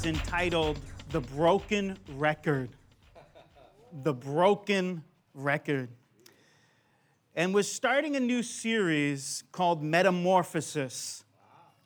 [0.00, 0.78] Is entitled
[1.10, 2.70] The Broken Record.
[4.02, 5.04] The Broken
[5.34, 5.90] Record.
[7.34, 11.24] And we're starting a new series called Metamorphosis.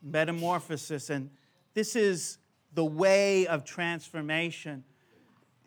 [0.01, 1.11] Metamorphosis.
[1.11, 1.31] And
[1.73, 2.39] this is
[2.75, 4.85] the way of transformation.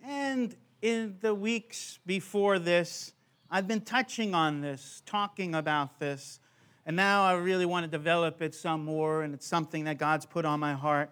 [0.06, 3.12] And in the weeks before this,
[3.52, 6.40] I've been touching on this, talking about this.
[6.86, 10.26] And now I really want to develop it some more, and it's something that God's
[10.26, 11.12] put on my heart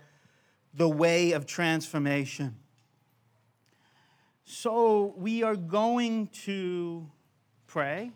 [0.75, 2.55] the way of transformation.
[4.43, 7.09] So we are going to
[7.67, 8.11] pray,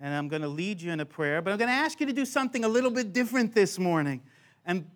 [0.00, 2.06] and I'm going to lead you in a prayer, but I'm going to ask you
[2.06, 4.22] to do something a little bit different this morning.
[4.64, 4.86] And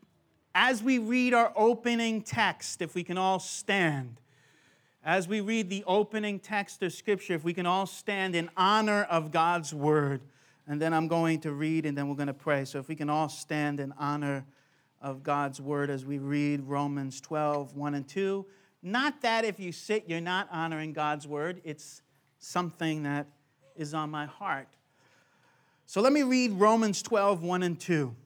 [0.54, 4.20] as we read our opening text, if we can all stand,
[5.04, 9.02] as we read the opening text of Scripture, if we can all stand in honor
[9.02, 10.22] of God's word
[10.66, 12.64] and then I'm going to read and then we're going to pray.
[12.64, 14.46] So if we can all stand in honor
[15.04, 18.46] of God's word as we read Romans 12, 1 and 2.
[18.82, 22.00] Not that if you sit, you're not honoring God's word, it's
[22.38, 23.26] something that
[23.76, 24.66] is on my heart.
[25.84, 28.16] So let me read Romans 12, 1 and 2.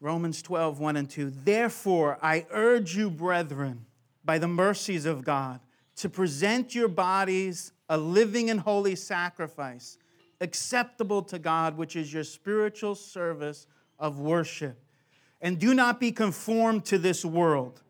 [0.00, 1.32] Romans 12, 1 and 2.
[1.44, 3.84] Therefore, I urge you, brethren,
[4.24, 5.58] by the mercies of God,
[5.96, 9.98] to present your bodies a living and holy sacrifice,
[10.40, 13.66] acceptable to God, which is your spiritual service
[13.98, 14.78] of worship.
[15.40, 17.82] And do not be conformed to this world,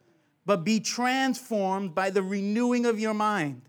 [0.44, 3.62] but be transformed by the renewing of your mind,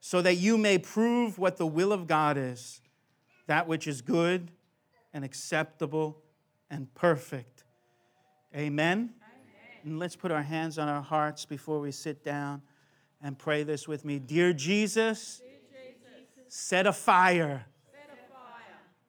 [0.00, 2.80] so that you may prove what the will of God is,
[3.46, 4.50] that which is good
[5.12, 6.22] and acceptable
[6.70, 7.64] and perfect.
[8.54, 9.14] Amen.
[9.84, 12.62] And let's put our hands on our hearts before we sit down
[13.22, 14.18] and pray this with me.
[14.18, 15.40] Dear Jesus,
[16.48, 17.64] set a fire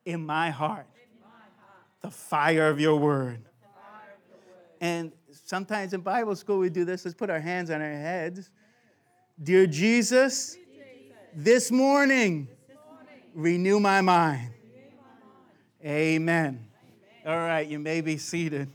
[0.05, 0.87] in my heart,
[2.05, 3.43] the fire of your word.
[4.79, 7.03] And sometimes in Bible school we do this.
[7.03, 8.51] Let's put our hands on our heads.
[9.41, 10.55] Dear Jesus,
[11.33, 12.47] this morning,
[13.33, 14.51] renew my mind.
[15.83, 16.67] Amen.
[17.25, 18.69] All right, you may be seated.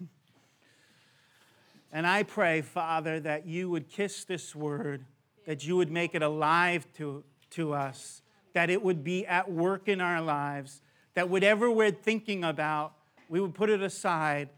[1.92, 5.04] And I pray, Father, that you would kiss this word,
[5.46, 8.22] that you would make it alive to, to us,
[8.54, 10.82] that it would be at work in our lives,
[11.14, 12.94] that whatever we're thinking about,
[13.30, 14.48] we would put it aside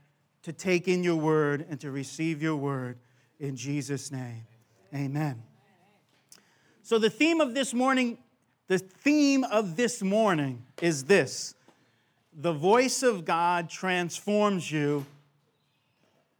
[0.42, 2.98] to take in your word and to receive your word
[3.38, 4.46] in Jesus' name.
[4.94, 5.42] Amen.
[6.82, 8.16] So the theme of this morning,
[8.68, 11.54] the theme of this morning is this.
[12.32, 15.04] The voice of God transforms you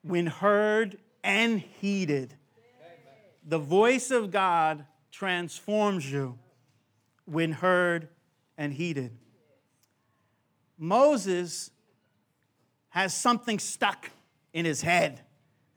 [0.00, 2.34] when heard and heeded.
[3.47, 6.38] The voice of God transforms you
[7.26, 8.09] when heard
[8.56, 9.19] and heeded.
[10.78, 11.72] Moses
[12.92, 14.10] has something stuck
[14.53, 15.22] in his head,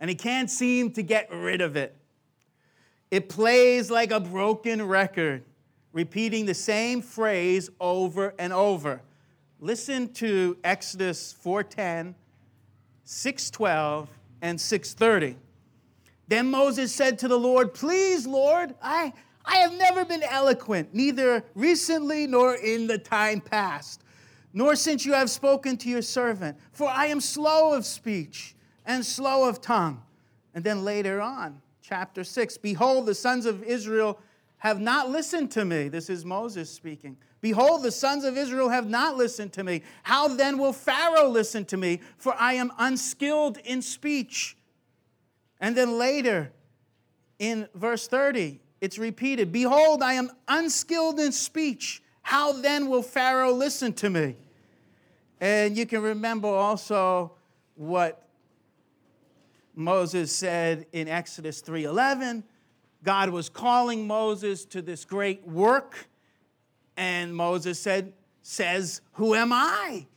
[0.01, 1.95] and he can't seem to get rid of it.
[3.09, 5.45] It plays like a broken record,
[5.93, 9.01] repeating the same phrase over and over.
[9.61, 12.15] Listen to Exodus 4:10,
[13.05, 14.09] 6:12,
[14.41, 15.37] and 6:30.
[16.27, 19.13] Then Moses said to the Lord, "Please, Lord, I
[19.45, 24.01] I have never been eloquent, neither recently nor in the time past,
[24.55, 28.55] nor since you have spoken to your servant, for I am slow of speech
[28.85, 30.01] and slow of tongue."
[30.55, 34.19] And then later on, chapter 6, behold, the sons of Israel
[34.59, 35.89] have not listened to me.
[35.89, 37.17] This is Moses speaking.
[37.41, 39.83] Behold, the sons of Israel have not listened to me.
[40.01, 42.01] How then will Pharaoh listen to me?
[42.17, 44.57] For I am unskilled in speech.
[45.59, 46.53] And then later,
[47.37, 52.01] in verse 30, it's repeated Behold, I am unskilled in speech.
[52.21, 54.37] How then will Pharaoh listen to me?
[55.39, 57.33] And you can remember also
[57.75, 58.27] what
[59.75, 62.43] Moses said in Exodus 3:11.
[63.03, 66.07] God was calling Moses to this great work,
[66.97, 70.07] and Moses said, says, Who am I?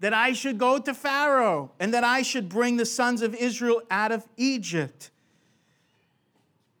[0.00, 3.82] that I should go to Pharaoh and that I should bring the sons of Israel
[3.90, 5.10] out of Egypt.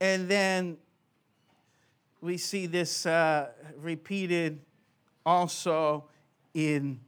[0.00, 0.76] And then
[2.20, 4.60] we see this uh, repeated
[5.26, 6.04] also
[6.54, 7.00] in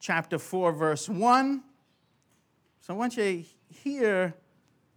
[0.00, 1.62] chapter 4, verse 1.
[2.80, 3.44] So I want you to
[3.74, 4.34] hear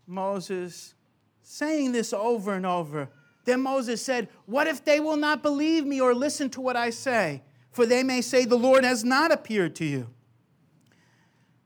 [0.07, 0.95] Moses
[1.43, 3.09] saying this over and over.
[3.45, 6.89] Then Moses said, What if they will not believe me or listen to what I
[6.89, 7.43] say?
[7.71, 10.09] For they may say, The Lord has not appeared to you.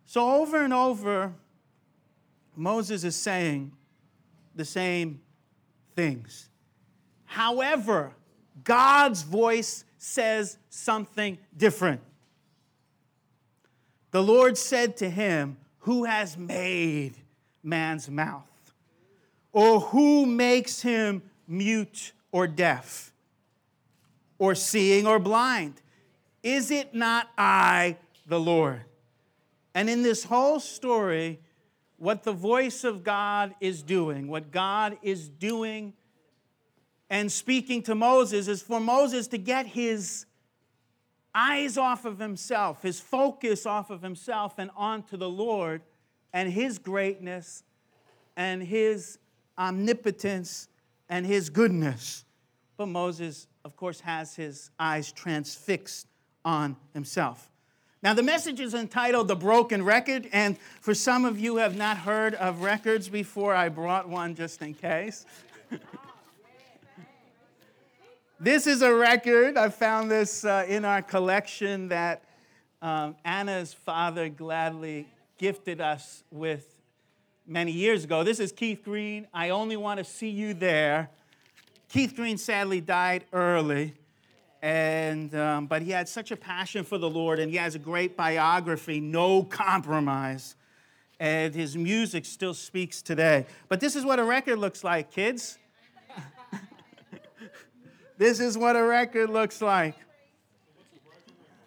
[0.06, 1.34] So over and over,
[2.56, 3.72] Moses is saying
[4.56, 5.22] the same
[5.96, 6.50] things.
[7.26, 8.14] However,
[8.64, 12.02] God's voice says something different.
[14.12, 17.16] The Lord said to him, Who has made
[17.64, 18.44] man's mouth?
[19.52, 23.12] Or who makes him mute or deaf?
[24.40, 25.82] Or seeing or blind?
[26.44, 28.82] Is it not I, the Lord?
[29.74, 31.40] And in this whole story,
[31.98, 35.94] what the voice of God is doing, what God is doing
[37.10, 40.27] and speaking to Moses, is for Moses to get his
[41.38, 45.84] eyes off of himself, his focus off of himself, and onto the Lord
[46.34, 47.64] and his greatness
[48.36, 49.20] and his
[49.58, 50.68] omnipotence
[51.10, 52.26] and his goodness.
[52.76, 56.08] But Moses, of course, has his eyes transfixed
[56.44, 57.52] on himself.
[58.02, 61.98] Now, the message is entitled The Broken Record, and for some of you have not
[61.98, 65.26] heard of records before, I brought one just in case.
[68.40, 69.58] This is a record.
[69.58, 72.22] I found this uh, in our collection that
[72.84, 75.08] um, Anna's father gladly
[75.40, 76.76] gifted us with
[77.48, 78.24] many years ago.
[78.24, 79.26] This is Keith Green.
[79.34, 81.10] I only want to see you there.
[81.90, 83.96] Keith Green sadly died early,
[84.62, 87.80] and um, but he had such a passion for the Lord, and he has a
[87.80, 90.56] great biography, No Compromise.
[91.20, 93.48] And his music still speaks today.
[93.68, 95.58] But this is what a record looks like, kids.
[98.18, 99.96] This is what a record looks like.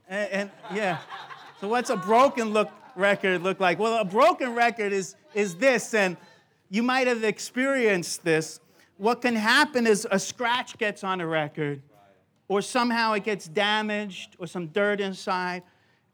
[0.08, 0.98] And, and, yeah,
[1.60, 3.78] so what's a broken look record look like?
[3.78, 6.16] Well, a broken record is is this, and
[6.68, 8.60] you might have experienced this.
[8.96, 11.80] What can happen is a scratch gets on a record,
[12.48, 15.62] or somehow it gets damaged, or some dirt inside,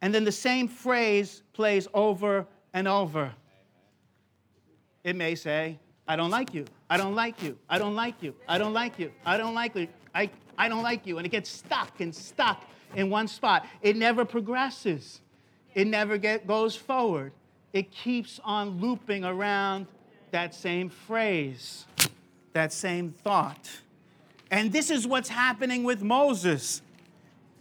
[0.02, 3.32] and then the same phrase plays over and over.
[5.02, 6.66] It may say, I don't like you.
[6.90, 7.56] I don't like you.
[7.68, 8.34] I don't like you.
[8.46, 9.12] I don't like you.
[9.24, 9.88] I don't like you.
[10.16, 11.18] I, I don't like you.
[11.18, 12.64] And it gets stuck and stuck
[12.94, 13.66] in one spot.
[13.82, 15.20] It never progresses,
[15.74, 17.32] it never get, goes forward.
[17.72, 19.86] It keeps on looping around
[20.30, 21.84] that same phrase,
[22.54, 23.68] that same thought.
[24.50, 26.80] And this is what's happening with Moses.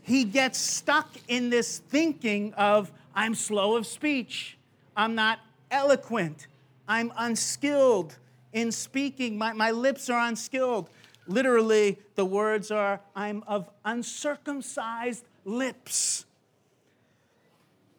[0.04, 4.57] He gets stuck in this thinking of, I'm slow of speech,
[4.96, 5.40] I'm not
[5.72, 6.48] eloquent,
[6.88, 8.18] I'm unskilled
[8.56, 10.90] in speaking, my, my lips are unskilled.
[11.27, 16.25] Literally, the words are, I'm of uncircumcised lips.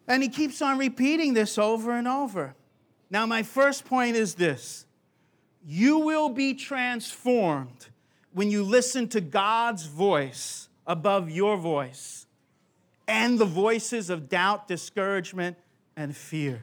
[0.09, 2.55] And he keeps on repeating this over and over.
[3.11, 4.87] Now, my first point is this
[5.65, 7.89] you will be transformed
[8.33, 12.27] when you listen to God's voice above your voice
[13.09, 15.57] and the voices of doubt, discouragement,
[15.97, 16.63] and fear.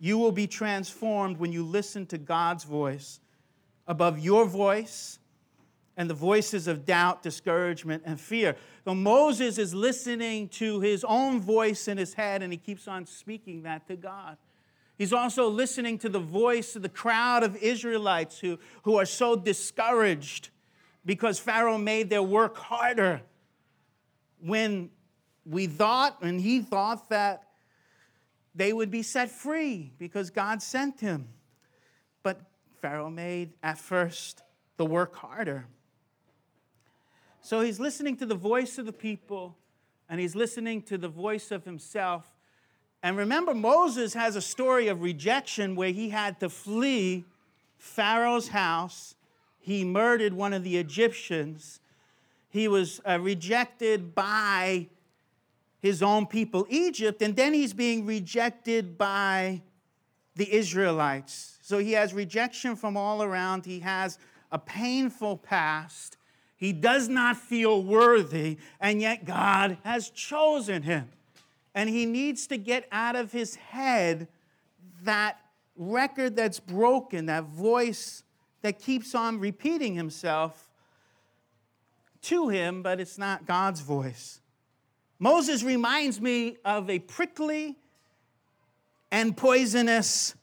[0.00, 3.20] You will be transformed when you listen to God's voice
[3.86, 5.18] above your voice
[5.96, 8.56] and the voices of doubt, discouragement, and fear.
[8.84, 13.06] So Moses is listening to his own voice in his head, and he keeps on
[13.06, 14.36] speaking that to God.
[14.98, 19.36] He's also listening to the voice of the crowd of Israelites who, who are so
[19.36, 20.50] discouraged
[21.04, 23.22] because Pharaoh made their work harder.
[24.40, 24.90] When
[25.44, 27.44] we thought, and he thought that
[28.54, 31.28] they would be set free because God sent him.
[32.84, 34.42] Pharaoh made at first
[34.76, 35.64] the work harder.
[37.40, 39.56] So he's listening to the voice of the people
[40.10, 42.30] and he's listening to the voice of himself.
[43.02, 47.24] And remember, Moses has a story of rejection where he had to flee
[47.78, 49.14] Pharaoh's house.
[49.60, 51.80] He murdered one of the Egyptians.
[52.50, 54.88] He was uh, rejected by
[55.80, 59.62] his own people, Egypt, and then he's being rejected by
[60.36, 61.53] the Israelites.
[61.64, 63.64] So he has rejection from all around.
[63.64, 64.18] He has
[64.52, 66.18] a painful past.
[66.58, 71.08] He does not feel worthy, and yet God has chosen him.
[71.74, 74.28] And he needs to get out of his head
[75.04, 75.38] that
[75.74, 78.24] record that's broken, that voice
[78.60, 80.68] that keeps on repeating himself
[82.24, 84.42] to him, but it's not God's voice.
[85.18, 87.78] Moses reminds me of a prickly
[89.10, 90.34] and poisonous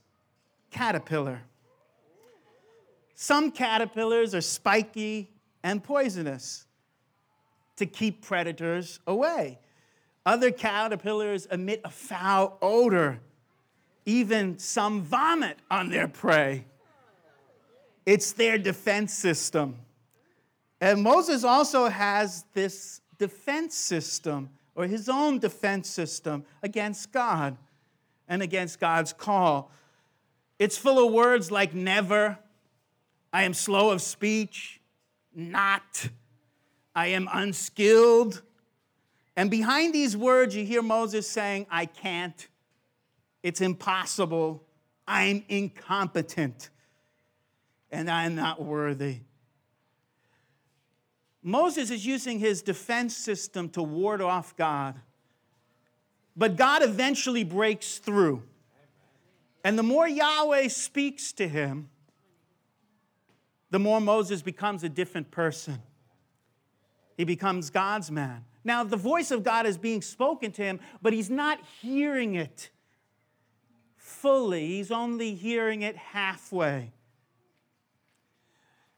[0.71, 1.41] caterpillar.
[3.13, 5.29] Some caterpillars are spiky
[5.63, 6.65] and poisonous
[7.75, 9.59] to keep predators away.
[10.25, 13.19] Other caterpillars emit a foul odor.
[14.05, 16.65] Even some vomit on their prey.
[18.05, 19.77] It's their defense system.
[20.79, 27.55] And Moses also has this defense system, or his own defense system, against God
[28.27, 29.71] and against God's call.
[30.61, 32.37] It's full of words like never,
[33.33, 34.79] I am slow of speech,
[35.33, 36.07] not,
[36.93, 38.43] I am unskilled.
[39.35, 42.47] And behind these words, you hear Moses saying, I can't,
[43.41, 44.63] it's impossible,
[45.07, 46.69] I'm incompetent,
[47.89, 49.21] and I'm not worthy.
[51.41, 55.01] Moses is using his defense system to ward off God.
[56.35, 58.43] But God eventually breaks through.
[59.63, 61.89] And the more Yahweh speaks to him,
[63.69, 65.81] the more Moses becomes a different person.
[67.17, 68.45] He becomes God's man.
[68.63, 72.69] Now, the voice of God is being spoken to him, but he's not hearing it
[73.95, 76.91] fully, he's only hearing it halfway.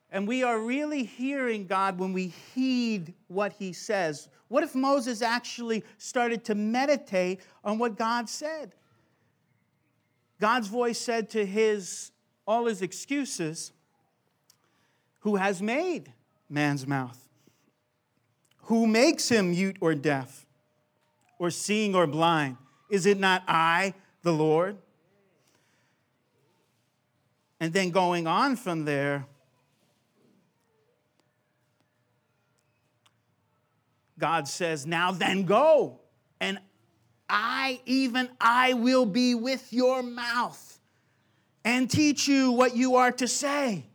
[0.10, 4.30] And we are really hearing God when we heed what he says.
[4.48, 8.76] What if Moses actually started to meditate on what God said?
[10.44, 12.12] God's voice said to his
[12.46, 13.72] all his excuses,
[15.22, 16.12] who has made
[16.50, 17.18] man's mouth?
[18.64, 20.46] Who makes him mute or deaf,
[21.40, 22.58] or seeing or blind?
[22.90, 24.76] Is it not I, the Lord?
[27.62, 29.26] And then going on from there,
[34.20, 36.02] God says, Now then go,
[37.36, 40.80] I, even I, will be with your mouth
[41.66, 43.88] and teach you what you are to say.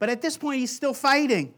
[0.00, 1.54] But at this point, he's still fighting.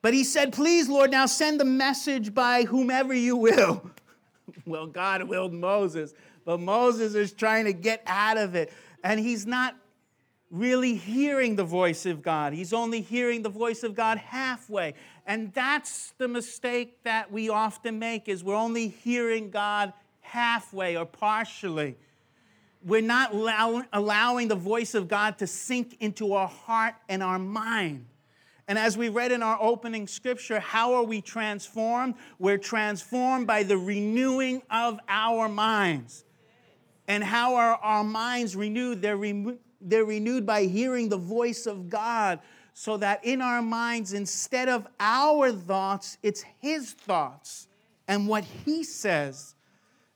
[0.00, 3.90] But he said, Please, Lord, now send the message by whomever you will.
[4.64, 6.14] well, God willed Moses,
[6.44, 8.72] but Moses is trying to get out of it.
[9.02, 9.74] And he's not
[10.52, 12.52] really hearing the voice of God.
[12.52, 14.94] He's only hearing the voice of God halfway.
[15.26, 19.92] And that's the mistake that we often make is we're only hearing God
[20.32, 21.94] halfway or partially.
[22.82, 27.38] We're not allow- allowing the voice of God to sink into our heart and our
[27.38, 28.06] mind.
[28.66, 32.14] And as we read in our opening scripture, how are we transformed?
[32.38, 36.24] We're transformed by the renewing of our minds.
[37.06, 39.02] And how are our minds renewed?
[39.02, 42.38] They're renewed they're renewed by hearing the voice of God,
[42.72, 47.66] so that in our minds, instead of our thoughts, it's His thoughts
[48.06, 49.56] and what He says.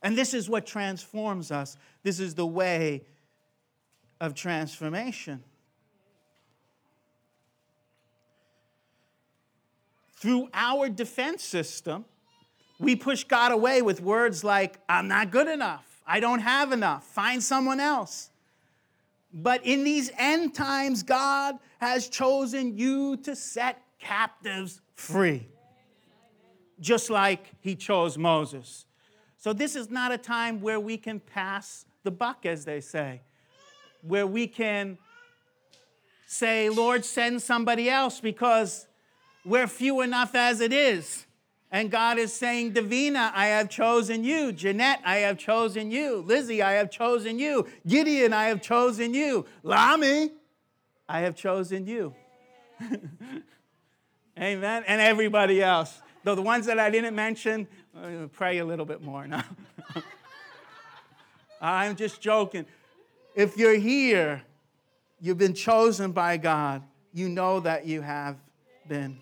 [0.07, 1.77] And this is what transforms us.
[2.05, 3.03] This is the way
[4.21, 5.43] of transformation.
[10.15, 12.05] Through our defense system,
[12.79, 15.85] we push God away with words like, I'm not good enough.
[16.07, 17.03] I don't have enough.
[17.03, 18.31] Find someone else.
[19.33, 25.49] But in these end times, God has chosen you to set captives free,
[26.79, 28.85] just like He chose Moses.
[29.47, 33.21] So, this is not a time where we can pass the buck, as they say,
[34.03, 34.99] where we can
[36.26, 38.88] say, Lord, send somebody else because
[39.45, 41.26] we're few enough as it is.
[41.71, 44.50] And God is saying, Davina, I have chosen you.
[44.50, 46.25] Jeanette, I have chosen you.
[46.26, 47.69] Lizzie, I have chosen you.
[47.87, 49.47] Gideon, I have chosen you.
[49.62, 50.33] Lami,
[51.09, 52.17] I have chosen you.
[54.41, 54.83] Amen.
[54.88, 56.03] And everybody else.
[56.25, 59.45] Though the ones that I didn't mention, Uh, pray a little bit more now.
[61.61, 62.67] I'm just joking.
[63.35, 64.43] If you're here,
[65.19, 66.83] you've been chosen by God,
[67.15, 68.37] you know that you have
[68.87, 69.19] been.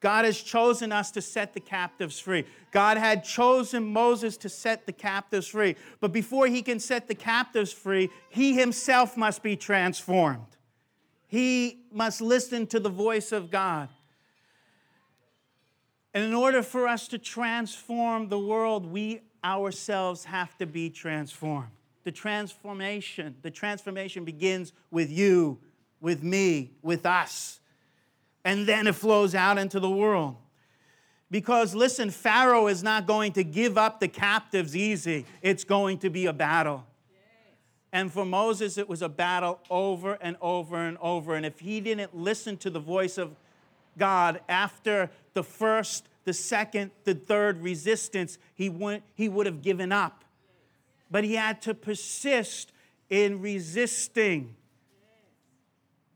[0.00, 2.44] God has chosen us to set the captives free.
[2.72, 5.76] God had chosen Moses to set the captives free.
[6.00, 10.56] But before he can set the captives free, he himself must be transformed.
[11.28, 13.88] He must listen to the voice of God.
[16.14, 21.70] And in order for us to transform the world, we ourselves have to be transformed.
[22.04, 25.58] The transformation, the transformation begins with you,
[26.00, 27.58] with me, with us
[28.48, 30.36] and then it flows out into the world.
[31.30, 36.08] Because listen, Pharaoh is not going to give up the captives easy, it's going to
[36.08, 36.86] be a battle.
[37.92, 41.34] And for Moses, it was a battle over and over and over.
[41.34, 43.34] And if he didn't listen to the voice of
[43.98, 49.90] God after the first the second, the third resistance, he, would, he would have given
[49.92, 50.26] up.
[51.10, 52.70] But he had to persist
[53.08, 54.54] in resisting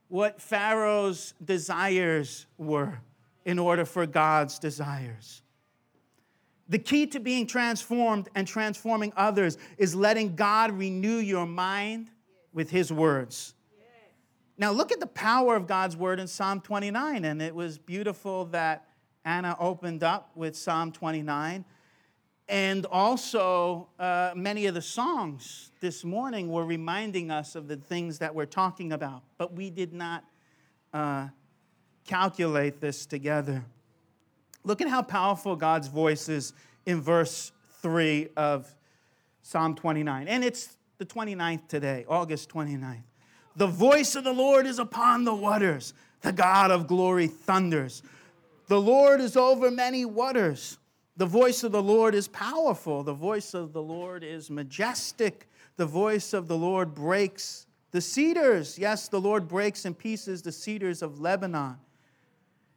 [0.08, 3.00] what Pharaoh's desires were
[3.46, 5.40] in order for God's desires.
[6.68, 12.10] The key to being transformed and transforming others is letting God renew your mind
[12.52, 13.54] with His words.
[14.62, 17.24] Now, look at the power of God's word in Psalm 29.
[17.24, 18.86] And it was beautiful that
[19.24, 21.64] Anna opened up with Psalm 29.
[22.48, 28.20] And also, uh, many of the songs this morning were reminding us of the things
[28.20, 30.22] that we're talking about, but we did not
[30.94, 31.26] uh,
[32.06, 33.64] calculate this together.
[34.62, 36.52] Look at how powerful God's voice is
[36.86, 37.50] in verse
[37.80, 38.72] 3 of
[39.42, 40.28] Psalm 29.
[40.28, 43.02] And it's the 29th today, August 29th.
[43.56, 48.02] The voice of the Lord is upon the waters, the God of glory thunders.
[48.68, 50.78] The Lord is over many waters.
[51.16, 53.02] The voice of the Lord is powerful.
[53.02, 55.48] The voice of the Lord is majestic.
[55.76, 58.78] The voice of the Lord breaks the cedars.
[58.78, 61.76] Yes, the Lord breaks in pieces the cedars of Lebanon.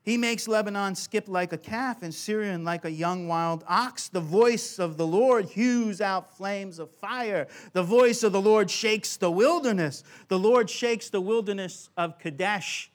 [0.06, 4.08] He makes Lebanon skip like a calf and Sirion like a young wild ox.
[4.08, 7.48] The voice of the Lord hews out flames of fire.
[7.74, 10.04] The voice of the Lord shakes the wilderness.
[10.28, 12.92] The Lord shakes the wilderness of Kadesh.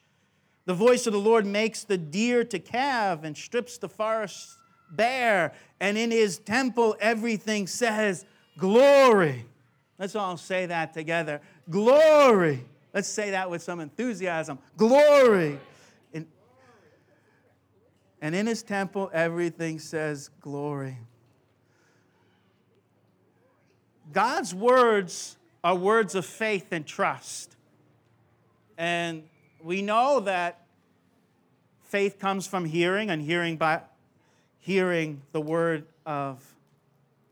[0.67, 4.57] The voice of the Lord makes the deer to calve and strips the forest
[4.93, 5.52] bare.
[5.81, 8.25] And in his temple, everything says,
[8.57, 9.47] Glory.
[9.99, 11.40] Let's all say that together.
[11.69, 12.64] Glory.
[12.95, 14.61] Let's say that with some enthusiasm.
[14.76, 15.59] Glory.
[18.21, 20.99] And in his temple, everything says glory.
[24.12, 27.57] God's words are words of faith and trust.
[28.77, 29.25] And
[29.62, 30.67] we know that
[31.85, 33.83] faith comes from hearing, and hearing by
[34.59, 36.54] hearing the word of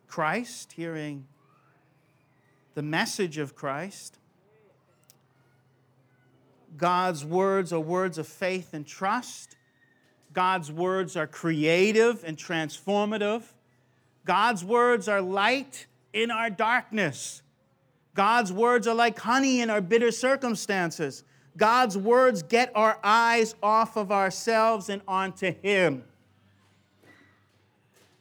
[0.07, 1.27] Christ, hearing
[2.75, 4.19] the message of Christ.
[6.77, 9.57] God's words are words of faith and trust.
[10.39, 13.43] God's words are creative and transformative.
[14.25, 17.43] God's words are light in our darkness.
[18.15, 21.25] God's words are like honey in our bitter circumstances.
[21.57, 26.05] God's words get our eyes off of ourselves and onto Him.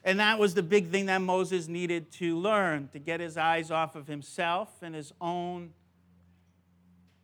[0.03, 3.69] And that was the big thing that Moses needed to learn to get his eyes
[3.69, 5.71] off of himself and his own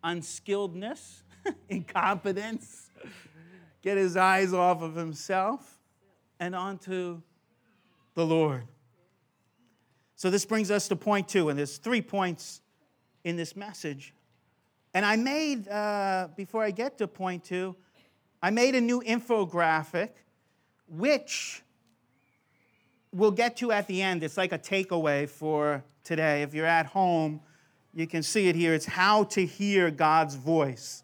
[0.03, 1.23] unskilledness,
[1.67, 2.91] incompetence,
[3.83, 5.77] get his eyes off of himself
[6.39, 7.21] and onto
[8.15, 8.63] the Lord.
[10.15, 12.61] So this brings us to point two, and there's three points
[13.23, 14.13] in this message.
[14.93, 17.75] And I made, uh, before I get to point two,
[18.41, 20.09] I made a new infographic,
[20.87, 21.61] which
[23.11, 24.23] we'll get to at the end.
[24.23, 26.41] It's like a takeaway for today.
[26.41, 27.41] If you're at home,
[27.93, 28.73] you can see it here.
[28.73, 31.03] It's how to hear God's voice.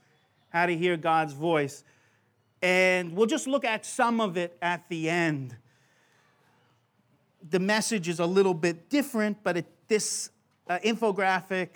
[0.49, 1.83] How to hear God's voice.
[2.61, 5.55] And we'll just look at some of it at the end.
[7.49, 10.29] The message is a little bit different, but it, this
[10.67, 11.69] uh, infographic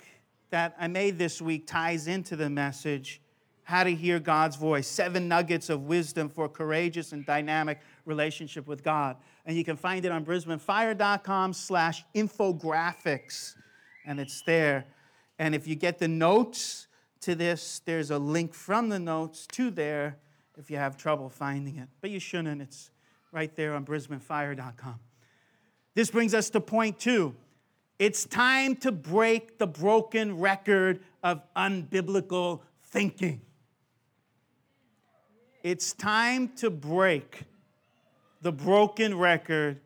[0.50, 3.20] that I made this week ties into the message
[3.64, 8.84] how to hear God's voice, seven nuggets of wisdom for courageous and dynamic relationship with
[8.84, 9.16] God.
[9.46, 13.54] And you can find it on brisbanefire.com slash infographics,
[14.06, 14.84] and it's there.
[15.38, 16.86] And if you get the notes
[17.22, 20.18] to this, there's a link from the notes to there
[20.56, 21.88] if you have trouble finding it.
[22.00, 22.90] But you shouldn't, it's
[23.32, 25.00] right there on brisbanefire.com.
[25.94, 27.34] This brings us to point two.
[27.98, 33.40] It's time to break the broken record of unbiblical thinking.
[35.62, 37.44] It's time to break
[38.42, 39.80] the broken record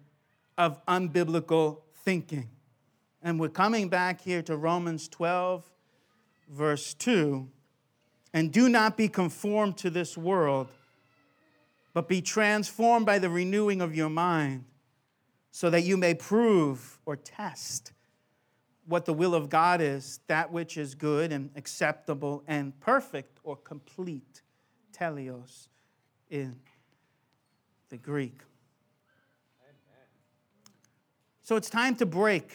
[0.56, 2.48] of unbiblical thinking.
[3.22, 5.64] And we're coming back here to Romans 12,
[6.50, 7.48] verse 2.
[8.32, 10.68] And do not be conformed to this world,
[11.94, 14.64] but be transformed by the renewing of your mind,
[15.50, 17.92] so that you may prove or test
[18.86, 23.56] what the will of God is, that which is good and acceptable and perfect or
[23.56, 24.42] complete.
[24.92, 25.68] Teleos
[26.30, 26.56] in
[27.88, 28.40] the Greek.
[31.42, 32.52] So it's time to break.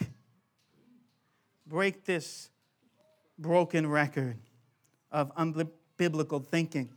[1.66, 2.50] Break this
[3.40, 4.38] broken record
[5.14, 6.90] of unbiblical thinking.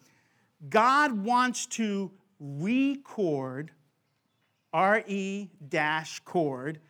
[0.68, 3.70] God wants to record,
[4.72, 6.80] R E dash cord.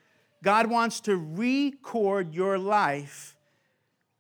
[0.43, 3.37] God wants to record your life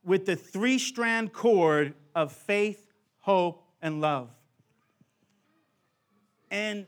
[0.04, 4.30] with the three strand cord of faith, hope, and love.
[6.50, 6.86] And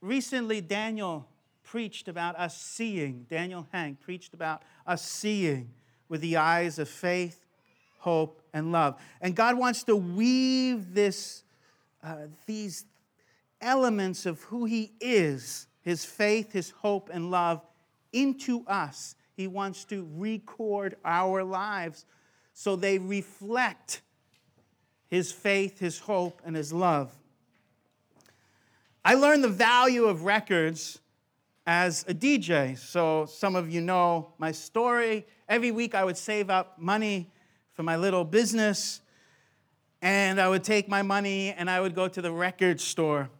[0.00, 1.26] recently, Daniel
[1.62, 5.70] preached about us seeing, Daniel Hank preached about us seeing
[6.08, 7.41] with the eyes of faith,
[8.02, 9.00] hope, and love.
[9.20, 11.44] And God wants to weave this,
[12.02, 12.84] uh, these
[13.60, 17.62] elements of who He is, His faith, His hope, and love,
[18.12, 19.14] into us.
[19.36, 22.04] He wants to record our lives
[22.52, 24.02] so they reflect
[25.08, 27.12] His faith, His hope, and His love.
[29.04, 30.98] I learned the value of records
[31.66, 32.76] as a DJ.
[32.76, 35.24] So some of you know my story.
[35.48, 37.30] Every week I would save up money
[37.72, 39.00] for my little business,
[40.00, 43.30] and I would take my money and I would go to the record store.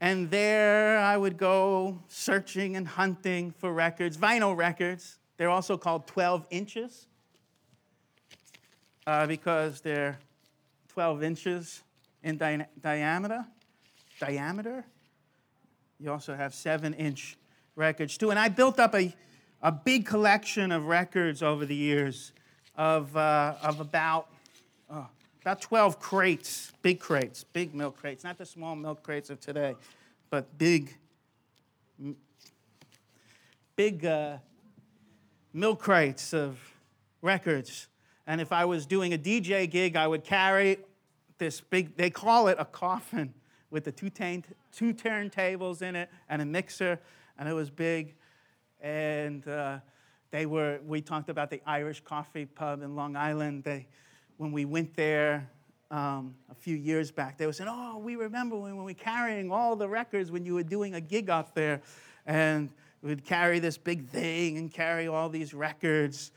[0.00, 5.18] And there I would go searching and hunting for records, vinyl records.
[5.36, 7.06] They're also called 12 inches
[9.06, 10.18] uh, because they're
[10.88, 11.82] 12 inches
[12.22, 13.44] in di- diameter.
[14.20, 14.84] Diameter.
[16.00, 17.36] You also have seven inch
[17.76, 18.30] records too.
[18.30, 19.14] And I built up a,
[19.62, 22.32] a big collection of records over the years
[22.76, 24.28] of, uh, of about,
[24.90, 25.04] uh,
[25.42, 29.76] about 12 crates, big crates, big milk crates, not the small milk crates of today,
[30.30, 30.96] but big,
[33.76, 34.38] big uh,
[35.52, 36.58] milk crates of
[37.22, 37.88] records.
[38.26, 40.78] And if I was doing a DJ gig, I would carry
[41.38, 43.34] this big, they call it a coffin
[43.70, 47.00] with the two, two turntables in it and a mixer,
[47.38, 48.14] and it was big.
[48.80, 49.78] And uh,
[50.34, 53.62] they were, we talked about the Irish Coffee Pub in Long Island.
[53.62, 53.86] They,
[54.36, 55.48] when we went there
[55.92, 59.52] um, a few years back, they were saying, Oh, we remember when we were carrying
[59.52, 61.82] all the records when you were doing a gig up there.
[62.26, 62.70] And
[63.00, 66.32] we'd carry this big thing and carry all these records.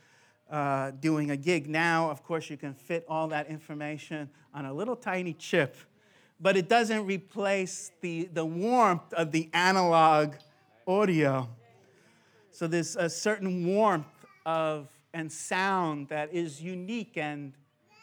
[0.47, 1.67] Uh, doing a gig.
[1.67, 5.75] Now, of course, you can fit all that information on a little tiny chip
[6.39, 10.35] but it doesn't replace the, the warmth of the analog
[10.87, 11.49] audio.
[12.57, 14.07] So there's a certain warmth
[14.43, 17.53] of and sound that is unique and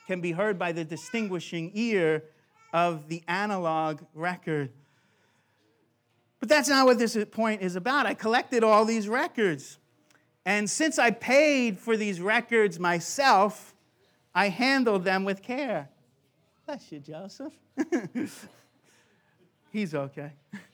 [0.06, 2.22] can be heard by the distinguishing ear
[2.72, 4.70] of the analog record.
[6.38, 8.06] But that's not what this point is about.
[8.06, 9.78] I collected all these records.
[10.46, 13.74] And since I paid for these records myself,
[14.36, 15.88] I handled them with care.
[16.64, 17.52] Bless you, Joseph.
[19.72, 20.30] He's okay.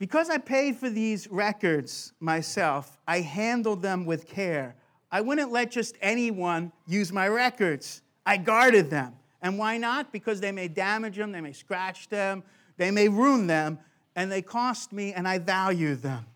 [0.00, 4.74] because I paid for these records myself, I handled them with care.
[5.12, 8.02] I wouldn't let just anyone use my records.
[8.26, 9.14] I guarded them.
[9.40, 10.12] And why not?
[10.12, 12.42] Because they may damage them, they may scratch them,
[12.76, 13.78] they may ruin them,
[14.16, 16.26] and they cost me, and I value them.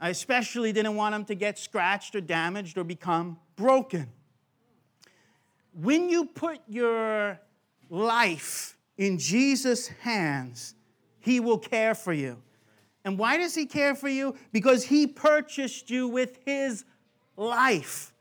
[0.00, 4.08] I especially didn't want them to get scratched or damaged or become broken
[5.72, 7.40] when you put your
[7.88, 10.74] life in Jesus' hands,
[11.20, 12.36] He will care for you.
[13.04, 14.34] And why does He care for you?
[14.52, 16.84] Because He purchased you with His
[17.36, 18.12] life,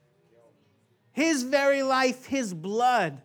[1.12, 3.22] His very life, His blood.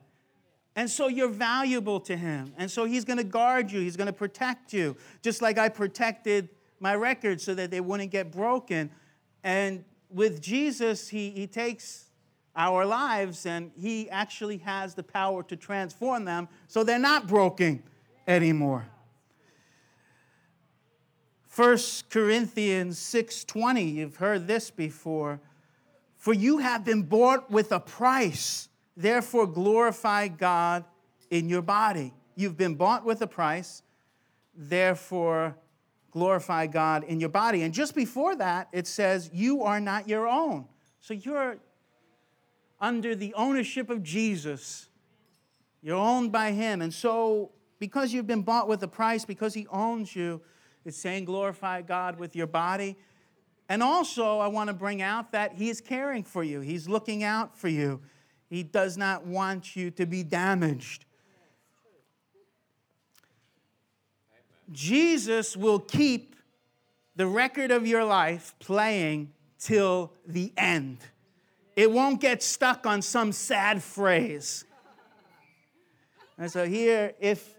[0.77, 2.53] And so you're valuable to Him.
[2.57, 5.69] And so He's going to guard you, He's going to protect you, just like I
[5.69, 6.49] protected
[6.81, 8.91] my records so that they wouldn't get broken.
[9.45, 12.11] And with Jesus, He, he takes
[12.57, 17.83] our lives, and He actually has the power to transform them so they're not broken
[18.27, 18.87] anymore.
[21.55, 21.79] 1
[22.11, 25.41] Corinthians 6:20 you've heard this before
[26.17, 30.85] for you have been bought with a price therefore glorify God
[31.31, 33.83] in your body you've been bought with a price
[34.55, 35.57] therefore
[36.11, 40.27] glorify God in your body and just before that it says you are not your
[40.27, 40.67] own
[41.01, 41.59] so you're
[42.81, 44.89] under the ownership of Jesus.
[45.83, 46.83] You're owned by Him.
[46.83, 50.43] And so, because you've been bought with a price, because He owns you,
[50.85, 52.97] it's saying glorify God with your body.
[53.69, 57.23] And also, I want to bring out that He is caring for you, He's looking
[57.23, 58.01] out for you.
[58.51, 61.07] He does not want you to be damaged.
[64.71, 66.37] Jesus will keep
[67.17, 70.99] the record of your life playing till the end
[71.77, 74.65] it won't get stuck on some sad phrase.
[76.39, 77.54] And so here, if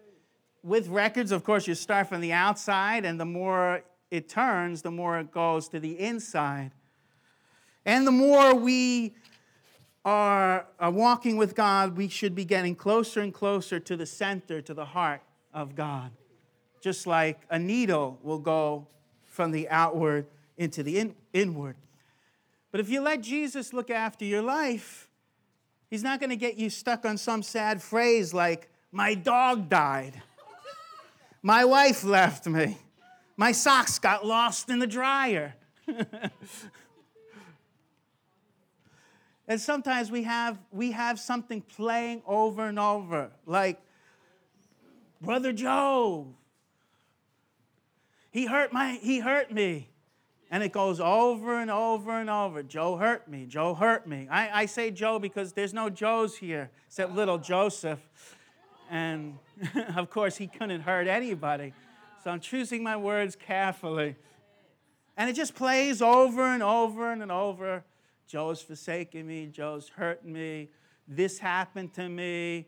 [0.65, 4.89] with records, of course, you start from the outside, and the more it turns, the
[4.89, 6.71] more it goes to the inside.
[7.85, 9.13] And the more we
[10.03, 14.59] are, are walking with God, we should be getting closer and closer to the center,
[14.61, 15.21] to the heart
[15.53, 16.09] of God.
[16.81, 18.87] Just like a needle will go
[19.23, 20.25] from the outward
[20.57, 21.75] into the in, inward.
[22.71, 25.09] But if you let Jesus look after your life,
[25.91, 30.23] he's not going to get you stuck on some sad phrase like, my dog died.
[31.45, 32.75] My wife left me.
[33.37, 35.53] My socks got lost in the dryer.
[39.47, 43.79] and sometimes we have, we have something playing over and over, like
[45.21, 46.33] Brother Joe.
[48.31, 49.89] He hurt my, he hurt me.
[50.49, 52.63] And it goes over and over and over.
[52.63, 53.45] Joe hurt me.
[53.45, 54.27] Joe hurt me.
[54.31, 57.99] I, I say Joe because there's no Joes here except little Joseph.
[58.89, 59.37] And
[59.95, 61.73] of course, he couldn't hurt anybody.
[62.23, 64.15] So I'm choosing my words carefully.
[65.17, 67.83] And it just plays over and over and over.
[68.27, 69.47] Joe's forsaken me.
[69.47, 70.69] Joe's hurting me.
[71.07, 72.67] This happened to me.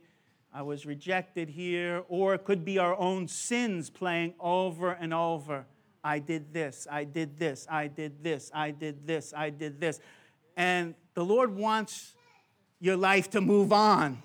[0.53, 2.03] I was rejected here.
[2.07, 5.65] Or it could be our own sins playing over and over.
[6.07, 9.99] I did this, I did this, I did this, I did this, I did this.
[10.55, 12.15] And the Lord wants
[12.79, 14.23] your life to move on.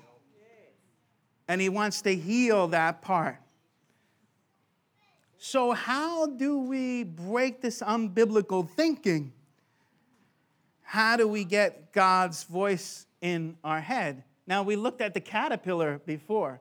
[1.52, 3.36] And He wants to heal that part.
[5.36, 9.34] So, how do we break this unbiblical thinking?
[10.80, 14.24] How do we get God's voice in our head?
[14.46, 16.58] Now, we looked at the caterpillar before.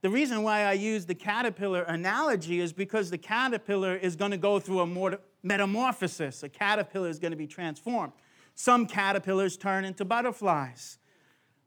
[0.00, 4.38] The reason why I use the caterpillar analogy is because the caterpillar is going to
[4.38, 6.42] go through a metamorphosis.
[6.44, 8.14] A caterpillar is going to be transformed.
[8.54, 10.96] Some caterpillars turn into butterflies,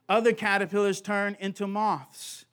[0.08, 2.44] other caterpillars turn into moths.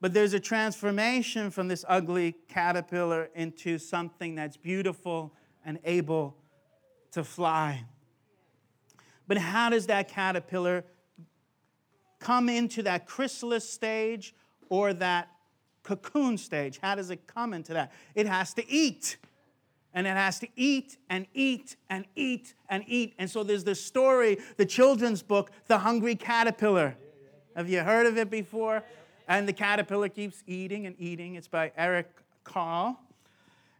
[0.00, 6.36] But there's a transformation from this ugly caterpillar into something that's beautiful and able
[7.12, 7.84] to fly.
[9.28, 10.84] But how does that caterpillar
[12.18, 14.34] come into that chrysalis stage
[14.68, 15.28] or that
[15.82, 16.78] cocoon stage.
[16.80, 17.92] How does it come into that?
[18.14, 19.16] It has to eat.
[19.92, 23.14] And it has to eat and eat and eat and eat.
[23.18, 26.96] And so there's this story, the children's book, The Hungry Caterpillar.
[27.56, 28.84] Have you heard of it before?
[29.26, 31.34] And the caterpillar keeps eating and eating.
[31.34, 32.08] It's by Eric
[32.44, 32.98] Carle.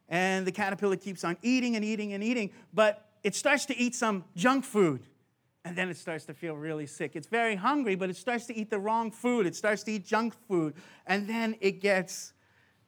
[0.09, 3.95] And the caterpillar keeps on eating and eating and eating, but it starts to eat
[3.95, 5.03] some junk food.
[5.65, 7.15] And then it starts to feel really sick.
[7.15, 9.47] It's very hungry, but it starts to eat the wrong food.
[9.47, 10.75] It starts to eat junk food.
[11.07, 12.33] And then it gets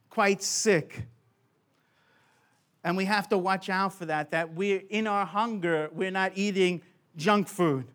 [0.08, 1.02] quite sick.
[2.84, 6.32] And we have to watch out for that, that we're in our hunger, we're not
[6.34, 6.82] eating
[7.16, 7.86] junk food.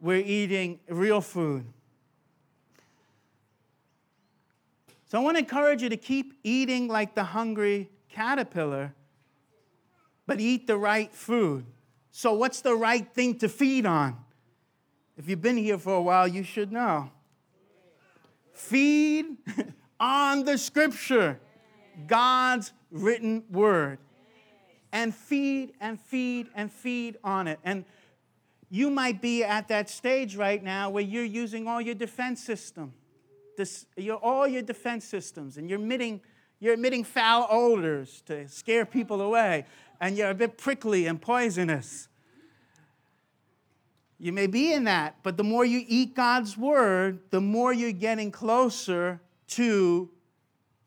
[0.00, 1.64] We're eating real food.
[5.06, 8.94] So I want to encourage you to keep eating like the hungry caterpillar,
[10.26, 11.64] but eat the right food.
[12.10, 14.16] So, what's the right thing to feed on?
[15.16, 17.10] If you've been here for a while, you should know.
[18.52, 19.36] Feed
[20.00, 21.40] on the scripture,
[22.06, 23.98] God's written word.
[24.92, 27.58] And feed and feed and feed on it.
[27.64, 27.84] And
[28.70, 32.94] you might be at that stage right now where you're using all your defense system,
[33.56, 36.20] this, your, all your defense systems, and you're emitting,
[36.60, 39.66] you're emitting foul odors to scare people away
[40.00, 42.08] and you're a bit prickly and poisonous.
[44.18, 47.92] You may be in that, but the more you eat God's word, the more you're
[47.92, 50.10] getting closer to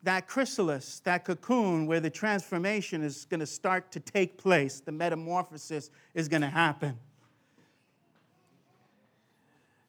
[0.03, 4.91] that chrysalis, that cocoon where the transformation is going to start to take place, the
[4.91, 6.97] metamorphosis is going to happen.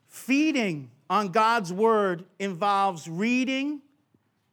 [0.08, 3.80] Feeding on God's word involves reading,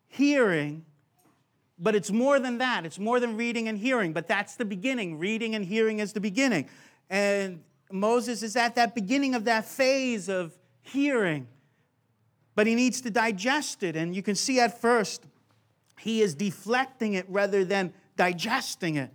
[0.08, 0.86] hearing,
[1.80, 2.86] but it's more than that.
[2.86, 5.18] It's more than reading and hearing, but that's the beginning.
[5.18, 6.70] Reading and hearing is the beginning.
[7.10, 11.48] And Moses is at that beginning of that phase of hearing,
[12.56, 13.96] but he needs to digest it.
[13.96, 15.24] And you can see at first,
[16.00, 19.12] he is deflecting it rather than digesting it.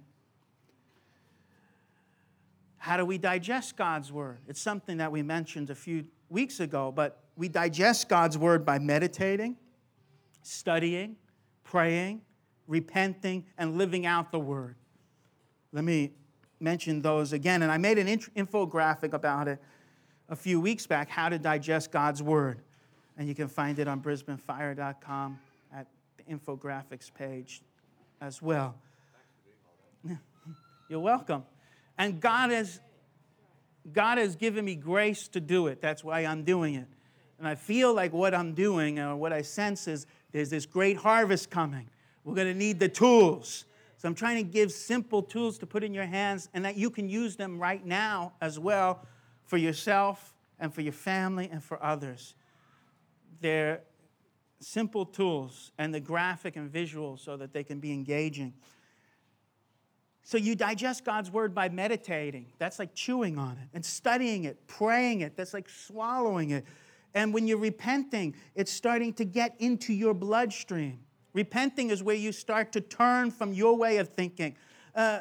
[2.78, 4.38] How do we digest God's word?
[4.48, 8.78] It's something that we mentioned a few weeks ago, but we digest God's word by
[8.78, 9.56] meditating,
[10.42, 11.16] studying,
[11.62, 12.22] praying,
[12.66, 14.76] repenting, and living out the word.
[15.72, 16.12] Let me
[16.58, 17.62] mention those again.
[17.62, 19.60] And I made an infographic about it
[20.28, 22.60] a few weeks back how to digest God's word.
[23.18, 25.38] And you can find it on brisbanefire.com
[26.26, 27.62] the infographics page
[28.20, 28.74] as well.
[30.88, 31.44] You're welcome.
[31.98, 32.80] And God has,
[33.92, 35.80] God has given me grace to do it.
[35.80, 36.88] That's why I'm doing it.
[37.38, 40.96] And I feel like what I'm doing or what I sense is there's this great
[40.96, 41.88] harvest coming.
[42.24, 43.64] We're going to need the tools.
[43.96, 46.90] So I'm trying to give simple tools to put in your hands and that you
[46.90, 49.06] can use them right now as well
[49.44, 52.34] for yourself and for your family and for others.
[53.40, 53.80] They're
[54.60, 58.54] simple tools and the graphic and visual so that they can be engaging.
[60.22, 62.46] So you digest God's word by meditating.
[62.58, 65.36] That's like chewing on it and studying it, praying it.
[65.36, 66.64] That's like swallowing it.
[67.14, 71.00] And when you're repenting, it's starting to get into your bloodstream
[71.32, 74.56] Repenting is where you start to turn from your way of thinking.
[74.94, 75.20] Uh,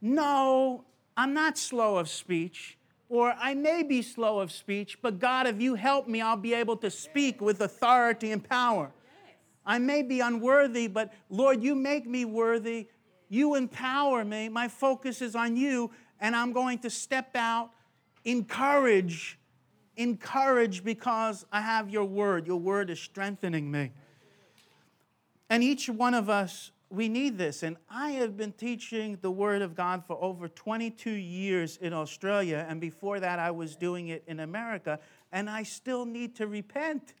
[0.00, 0.84] no,
[1.16, 2.76] I'm not slow of speech,
[3.08, 6.54] or I may be slow of speech, but God, if you help me, I'll be
[6.54, 8.90] able to speak with authority and power.
[9.66, 12.88] I may be unworthy, but Lord, you make me worthy.
[13.28, 14.48] You empower me.
[14.48, 15.90] My focus is on you,
[16.20, 17.70] and I'm going to step out,
[18.24, 19.38] encourage,
[19.96, 22.46] encourage because I have your word.
[22.46, 23.92] Your word is strengthening me.
[25.48, 27.62] And each one of us, we need this.
[27.62, 32.66] And I have been teaching the word of God for over 22 years in Australia,
[32.68, 34.98] and before that, I was doing it in America,
[35.32, 37.14] and I still need to repent.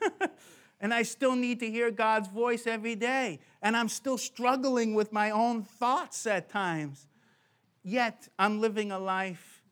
[0.80, 3.40] and I still need to hear God's voice every day.
[3.62, 7.06] And I'm still struggling with my own thoughts at times.
[7.82, 9.62] Yet, I'm living a life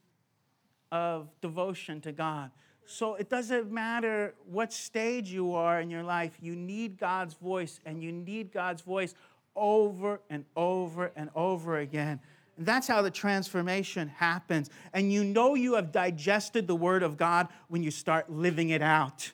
[0.91, 2.51] of devotion to God.
[2.87, 7.81] So it doesn't matter what stage you are in your life, you need God's voice,
[7.85, 9.15] and you need God's voice
[9.55, 12.21] over and over and over again.
[12.57, 14.71] And that's how the transformation happens.
[14.93, 18.83] And you know you have digested the Word of God when you start living it
[18.83, 19.33] out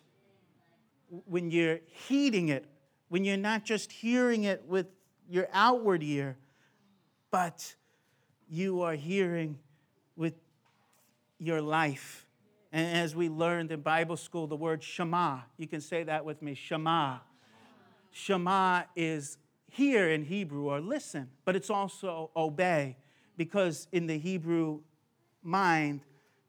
[1.26, 2.64] when you're heeding it,
[3.08, 4.86] when you're not just hearing it with
[5.28, 6.36] your outward ear,
[7.30, 7.74] but
[8.48, 9.58] you are hearing
[10.16, 10.34] with
[11.38, 12.26] your life.
[12.72, 16.40] And as we learned in Bible school, the word Shema, you can say that with
[16.40, 17.18] me Shema.
[18.10, 19.36] Shema is
[19.70, 22.96] hear in Hebrew or listen, but it's also obey,
[23.36, 24.80] because in the Hebrew
[25.42, 26.00] mind,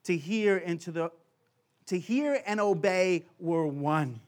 [0.06, 1.12] to hear and to the
[1.88, 4.22] to hear and obey were one.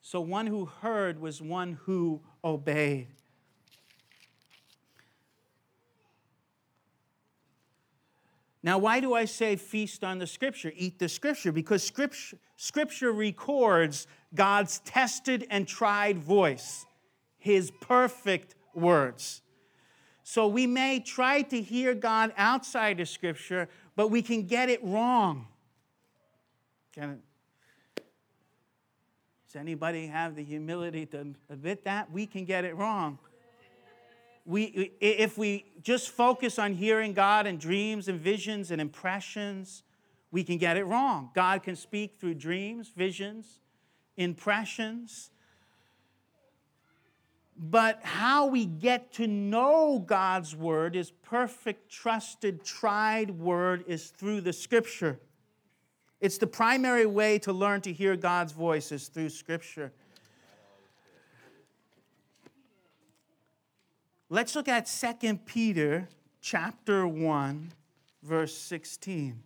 [0.00, 3.08] So one who heard was one who obeyed.
[8.62, 11.50] Now, why do I say feast on the scripture, eat the scripture?
[11.50, 16.84] Because scripture, scripture records God's tested and tried voice,
[17.38, 19.40] his perfect words.
[20.22, 24.84] So we may try to hear God outside of scripture, but we can get it
[24.84, 25.48] wrong.
[26.92, 27.20] Can,
[29.46, 32.12] does anybody have the humility to admit that?
[32.12, 33.18] We can get it wrong.
[34.44, 39.82] We, if we just focus on hearing God and dreams and visions and impressions,
[40.30, 41.30] we can get it wrong.
[41.34, 43.60] God can speak through dreams, visions,
[44.16, 45.30] impressions.
[47.56, 54.40] But how we get to know God's word, is perfect, trusted, tried word, is through
[54.40, 55.20] the scripture.
[56.20, 59.92] It's the primary way to learn to hear God's voice is through Scripture.
[64.32, 66.08] Let's look at 2 Peter
[66.40, 67.72] chapter 1,
[68.22, 69.42] verse 16.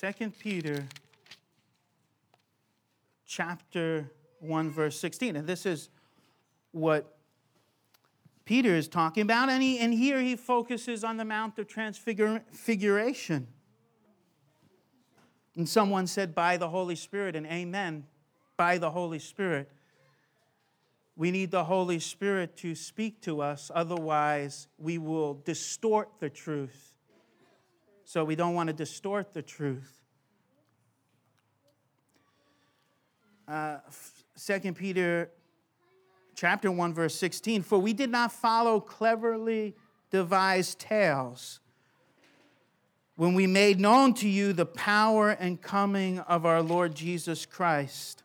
[0.00, 0.86] 2 Peter
[3.26, 5.34] chapter 1, verse 16.
[5.34, 5.88] And this is
[6.70, 7.18] what
[8.44, 13.48] Peter is talking about, and, he, and here he focuses on the Mount of Transfiguration.
[15.56, 18.06] And someone said, by the Holy Spirit, and amen,
[18.56, 19.68] by the Holy Spirit.
[21.16, 26.94] We need the Holy Spirit to speak to us, otherwise, we will distort the truth.
[28.04, 30.02] So, we don't want to distort the truth.
[33.46, 33.78] Uh,
[34.46, 35.30] 2 Peter
[36.34, 39.74] chapter 1, verse 16 For we did not follow cleverly
[40.10, 41.60] devised tales
[43.16, 48.21] when we made known to you the power and coming of our Lord Jesus Christ.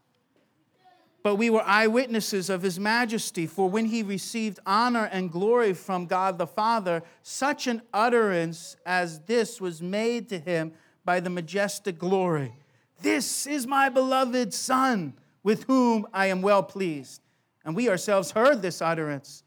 [1.28, 6.06] But we were eyewitnesses of his majesty, for when he received honor and glory from
[6.06, 10.72] God the Father, such an utterance as this was made to him
[11.04, 12.54] by the majestic glory
[13.02, 17.20] This is my beloved Son, with whom I am well pleased.
[17.66, 19.44] And we ourselves heard this utterance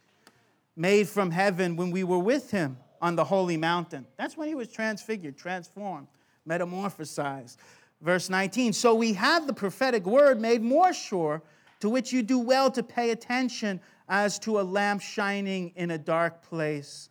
[0.77, 4.07] made from heaven when we were with him on the holy mountain.
[4.19, 6.09] That's when he was transfigured, transformed,
[6.47, 7.57] metamorphosized.
[8.03, 11.41] Verse 19 So we have the prophetic word made more sure,
[11.81, 15.99] to which you do well to pay attention as to a lamp shining in a
[15.99, 17.09] dark place.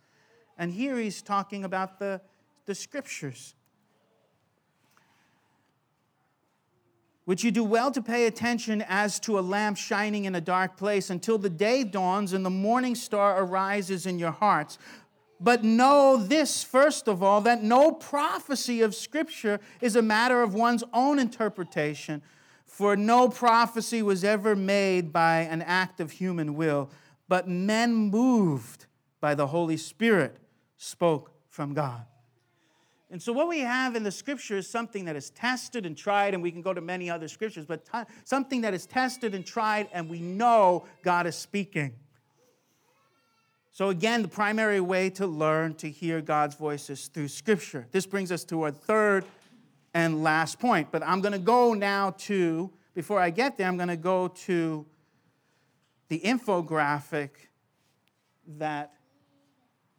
[0.58, 2.20] And here he's talking about the,
[2.66, 3.54] the scriptures.
[7.30, 10.76] which you do well to pay attention as to a lamp shining in a dark
[10.76, 14.78] place until the day dawns and the morning star arises in your hearts.
[15.38, 20.54] But know this, first of all, that no prophecy of Scripture is a matter of
[20.54, 22.20] one's own interpretation,
[22.70, 26.88] for no prophecy was ever made by an act of human will,
[27.28, 28.86] but men moved
[29.20, 30.38] by the Holy Spirit
[30.76, 32.06] spoke from God.
[33.10, 36.32] And so, what we have in the scripture is something that is tested and tried,
[36.32, 39.44] and we can go to many other scriptures, but t- something that is tested and
[39.44, 41.92] tried, and we know God is speaking.
[43.72, 47.88] So, again, the primary way to learn to hear God's voice is through scripture.
[47.90, 49.24] This brings us to our third
[49.94, 50.88] and last point.
[50.90, 54.28] But I'm going to go now to, before I get there, I'm going to go
[54.28, 54.86] to
[56.08, 57.30] the infographic
[58.58, 58.92] that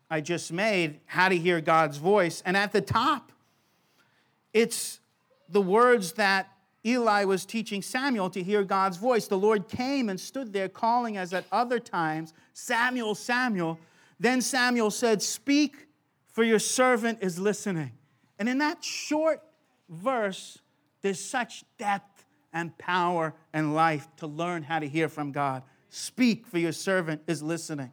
[0.10, 2.44] I just made, How to Hear God's Voice.
[2.46, 3.32] And at the top,
[4.54, 5.00] it's
[5.48, 6.52] the words that
[6.86, 9.28] Eli was teaching Samuel to hear God's voice.
[9.28, 13.80] The Lord came and stood there calling as at other times, Samuel, Samuel.
[14.20, 15.88] Then Samuel said, Speak,
[16.28, 17.92] for your servant is listening.
[18.40, 19.42] And in that short
[19.92, 20.58] verse,
[21.02, 25.64] there's such depth and power and life to learn how to hear from God.
[25.90, 27.92] Speak, for your servant is listening.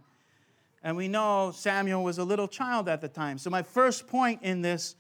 [0.82, 3.38] And we know Samuel was a little child at the time.
[3.38, 4.94] So, my first point in this,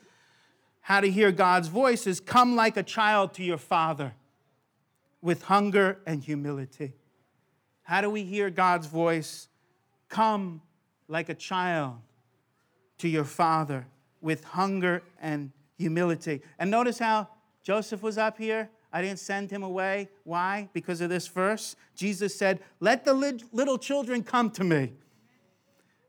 [0.80, 4.14] how to hear God's voice, is come like a child to your father
[5.22, 6.94] with hunger and humility.
[7.82, 9.48] How do we hear God's voice?
[10.08, 10.60] Come
[11.06, 11.98] like a child
[12.98, 13.86] to your father
[14.20, 16.42] with hunger and humility.
[16.58, 17.28] And notice how
[17.62, 18.70] Joseph was up here.
[18.92, 20.08] I didn't send him away.
[20.24, 20.68] Why?
[20.72, 21.76] Because of this verse.
[21.94, 24.92] Jesus said, Let the little children come to me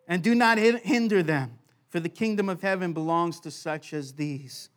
[0.08, 1.60] and do not hinder them,
[1.90, 4.70] for the kingdom of heaven belongs to such as these.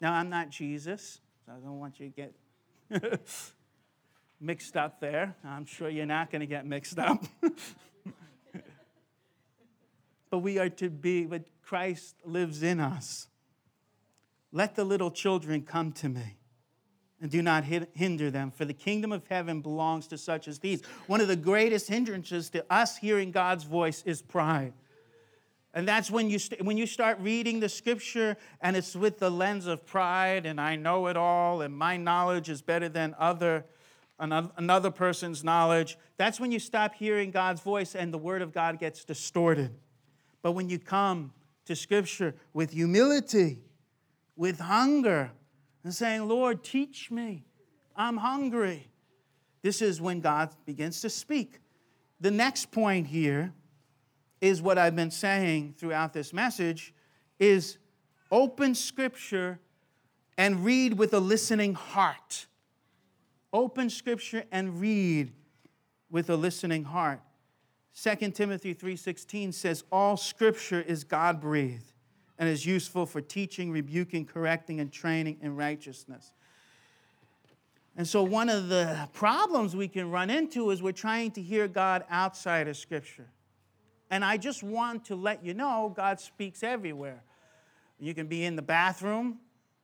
[0.00, 2.34] Now, I'm not Jesus, so I don't want you to get
[4.40, 5.34] mixed up there.
[5.44, 7.24] I'm sure you're not going to get mixed up.
[10.30, 13.28] but we are to be, but Christ lives in us.
[14.54, 16.38] Let the little children come to me
[17.20, 20.80] and do not hinder them, for the kingdom of heaven belongs to such as these.
[21.08, 24.72] One of the greatest hindrances to us hearing God's voice is pride.
[25.74, 29.28] And that's when you, st- when you start reading the scripture and it's with the
[29.28, 33.64] lens of pride and I know it all and my knowledge is better than other,
[34.20, 35.98] another person's knowledge.
[36.16, 39.74] That's when you stop hearing God's voice and the word of God gets distorted.
[40.42, 41.32] But when you come
[41.64, 43.63] to scripture with humility,
[44.36, 45.30] with hunger,
[45.84, 47.44] and saying, Lord, teach me.
[47.94, 48.88] I'm hungry.
[49.62, 51.60] This is when God begins to speak.
[52.20, 53.52] The next point here
[54.40, 56.92] is what I've been saying throughout this message
[57.38, 57.78] is
[58.30, 59.60] open scripture
[60.36, 62.46] and read with a listening heart.
[63.52, 65.32] Open scripture and read
[66.10, 67.20] with a listening heart.
[67.94, 71.93] 2 Timothy 3:16 says all scripture is God-breathed
[72.38, 76.32] and is useful for teaching, rebuking, correcting, and training in righteousness.
[77.96, 81.68] And so, one of the problems we can run into is we're trying to hear
[81.68, 83.28] God outside of Scripture.
[84.10, 87.22] And I just want to let you know God speaks everywhere.
[88.00, 89.38] You can be in the bathroom,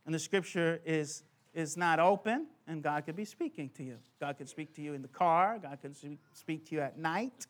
[0.07, 1.22] and the Scripture is,
[1.55, 3.96] is not open, and God could be speaking to you.
[4.18, 5.94] God could speak to you in the car, God could
[6.34, 7.46] speak to you at night.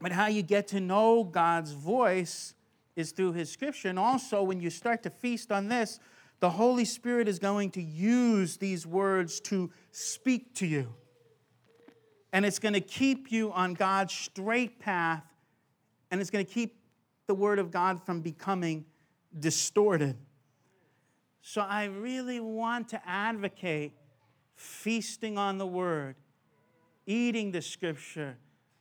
[0.00, 2.54] But how you get to know God's voice
[2.96, 3.88] is through His Scripture.
[3.88, 6.00] And also, when you start to feast on this,
[6.40, 10.92] the Holy Spirit is going to use these words to speak to you.
[12.32, 15.24] And it's going to keep you on God's straight path,
[16.10, 16.76] and it's going to keep
[17.26, 18.84] the Word of God from becoming
[19.38, 20.16] distorted.
[21.40, 23.92] So I really want to advocate
[24.54, 26.16] feasting on the Word,
[27.06, 28.36] eating the Scripture,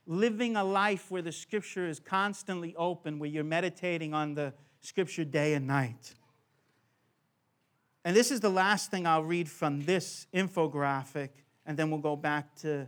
[0.07, 5.25] living a life where the scripture is constantly open, where you're meditating on the scripture
[5.25, 6.13] day and night.
[8.03, 11.29] And this is the last thing I'll read from this infographic,
[11.65, 12.87] and then we'll go back to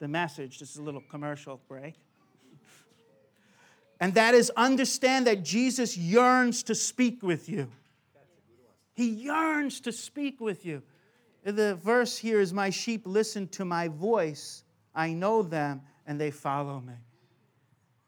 [0.00, 0.58] the message.
[0.58, 1.94] This is a little commercial break.
[4.00, 7.68] And that is understand that Jesus yearns to speak with you.
[8.92, 10.82] He yearns to speak with you.
[11.44, 14.64] The verse here is My sheep listen to my voice,
[14.94, 16.94] I know them, and they follow me.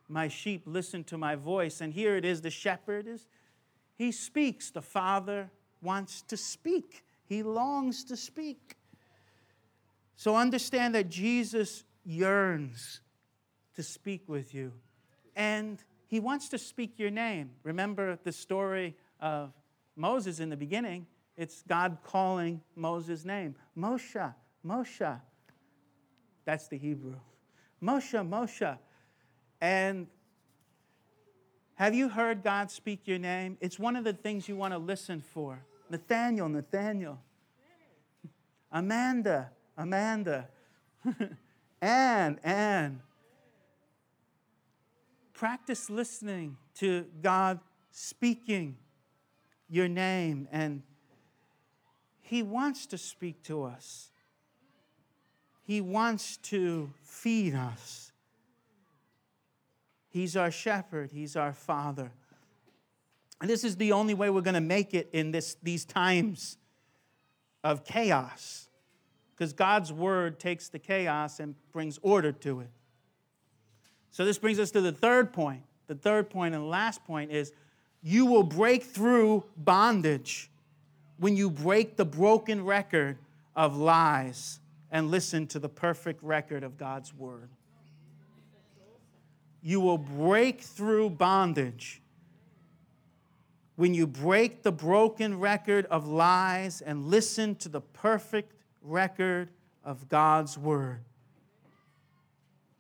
[0.09, 1.81] My sheep listen to my voice.
[1.81, 3.27] And here it is the shepherd is
[3.97, 4.71] he speaks.
[4.71, 5.51] The father
[5.83, 7.05] wants to speak.
[7.27, 8.77] He longs to speak.
[10.17, 13.01] So understand that Jesus yearns
[13.75, 14.73] to speak with you.
[15.37, 17.51] And he wants to speak your name.
[17.63, 19.53] Remember the story of
[19.95, 21.07] Moses in the beginning?
[21.37, 24.35] It's God calling Moses' name Moshe,
[24.67, 25.21] Moshe.
[26.45, 27.15] That's the Hebrew.
[27.83, 28.79] Moshe, Moshe.
[29.61, 30.07] And
[31.75, 33.57] have you heard God speak your name?
[33.61, 35.65] It's one of the things you want to listen for.
[35.91, 37.21] Nathaniel, Nathaniel.
[38.73, 40.49] Amanda, Amanda.
[41.81, 43.01] Anne, Anne.
[45.33, 47.61] Practice listening to God
[47.93, 48.77] speaking
[49.69, 50.83] your name, and
[52.21, 54.11] He wants to speak to us.
[55.69, 58.11] He wants to feed us.
[60.09, 62.11] He's our shepherd, He's our Father.
[63.43, 66.57] And this is the only way we're going to make it in this, these times
[67.63, 68.71] of chaos,
[69.37, 72.71] because God's word takes the chaos and brings order to it.
[74.11, 75.65] So, this brings us to the third point.
[75.87, 77.53] The third point and last point is
[78.03, 80.51] you will break through bondage
[81.19, 83.19] when you break the broken record
[83.55, 84.61] of lies
[84.91, 87.51] and listen to the perfect record of God's word.
[89.61, 92.01] You will break through bondage
[93.77, 99.51] when you break the broken record of lies and listen to the perfect record
[99.85, 101.05] of God's word.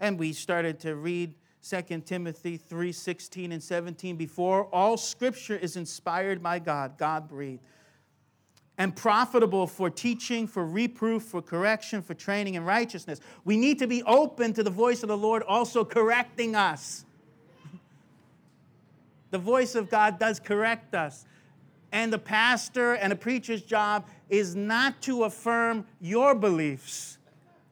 [0.01, 1.35] And we started to read
[1.69, 4.65] 2 Timothy 3 16 and 17 before.
[4.67, 7.63] All scripture is inspired by God, God breathed,
[8.79, 13.21] and profitable for teaching, for reproof, for correction, for training in righteousness.
[13.45, 17.05] We need to be open to the voice of the Lord also correcting us.
[19.33, 21.27] the voice of God does correct us.
[21.91, 27.19] And the pastor and a preacher's job is not to affirm your beliefs,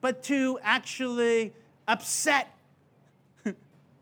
[0.00, 1.52] but to actually
[1.86, 2.52] upset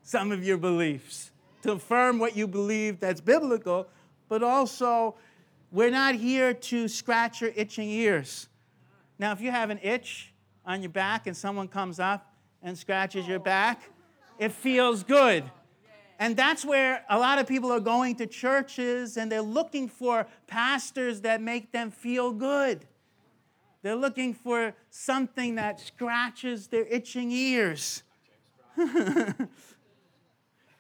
[0.03, 1.33] some of your beliefs,
[1.63, 3.89] to affirm what you believe that's biblical,
[4.29, 5.17] but also
[5.75, 8.49] we're not here to scratch your itching ears.
[9.19, 10.33] Now, if you have an itch
[10.65, 13.83] on your back and someone comes up and scratches your back,
[14.39, 15.43] it feels good.
[16.21, 20.29] And that's where a lot of people are going to churches and they're looking for
[20.47, 22.87] pastors that make them feel good.
[23.83, 28.05] They're looking for something that scratches their itching ears.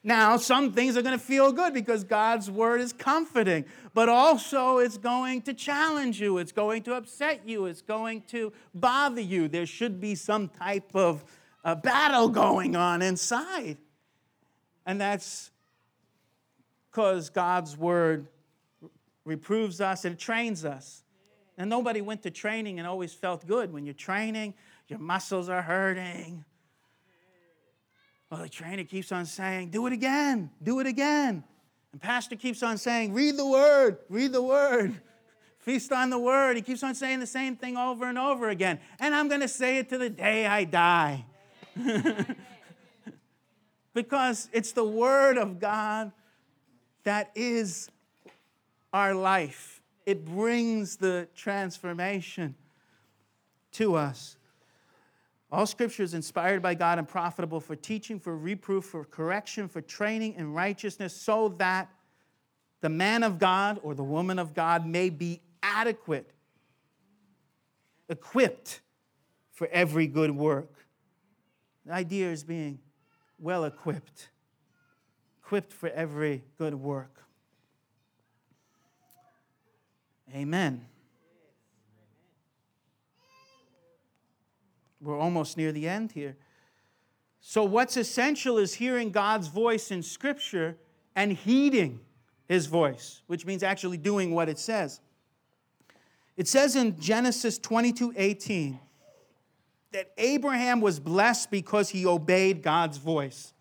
[0.07, 4.77] now, some things are going to feel good because God's word is comforting, but also
[4.77, 9.49] it's going to challenge you, it's going to upset you, it's going to bother you.
[9.49, 11.25] There should be some type of
[11.65, 13.79] uh, battle going on inside.
[14.85, 15.51] And that's
[16.91, 18.29] because God's word
[19.25, 21.03] reproves us and trains us.
[21.57, 23.73] And nobody went to training and always felt good.
[23.73, 24.53] When you're training,
[24.87, 26.45] your muscles are hurting.
[28.35, 31.45] Well, the trainer keeps on saying, Do it again, do it again.
[31.93, 35.01] And pastor keeps on saying, Read the word, read the word,
[35.61, 36.57] feast on the word.
[36.57, 38.81] He keeps on saying the same thing over and over again.
[38.99, 41.27] And I'm going to say it to the day I die.
[43.95, 46.11] because it's the word of God
[47.05, 47.89] that is
[48.93, 52.57] our life it brings the transformation
[53.75, 54.37] to us.
[55.55, 59.81] All scripture is inspired by God and profitable for teaching, for reproof, for correction, for
[59.81, 61.89] training in righteousness, so that
[62.81, 66.29] the man of God or the woman of God may be adequate,
[68.09, 68.81] equipped
[69.53, 70.75] for every good work.
[71.87, 72.81] The idea is being
[73.39, 74.31] well equipped,
[75.39, 77.23] equipped for every good work.
[80.35, 80.85] Amen.
[85.05, 86.37] We're almost near the end here.
[87.41, 90.77] So, what's essential is hearing God's voice in Scripture
[91.15, 92.01] and heeding
[92.49, 95.01] His voice, which means actually doing what it says.
[96.37, 98.81] It says in Genesis 22 18
[99.93, 103.53] that Abraham was blessed because he obeyed God's voice.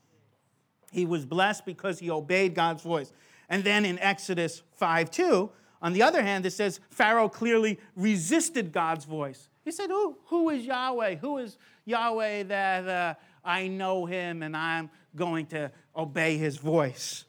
[0.92, 3.12] He was blessed because he obeyed God's voice.
[3.50, 8.72] And then in Exodus 5 2, on the other hand, it says Pharaoh clearly resisted
[8.72, 9.50] God's voice.
[9.64, 11.16] He said, Who, who is Yahweh?
[11.16, 17.26] Who is Yahweh that uh, I know him and I'm going to obey his voice?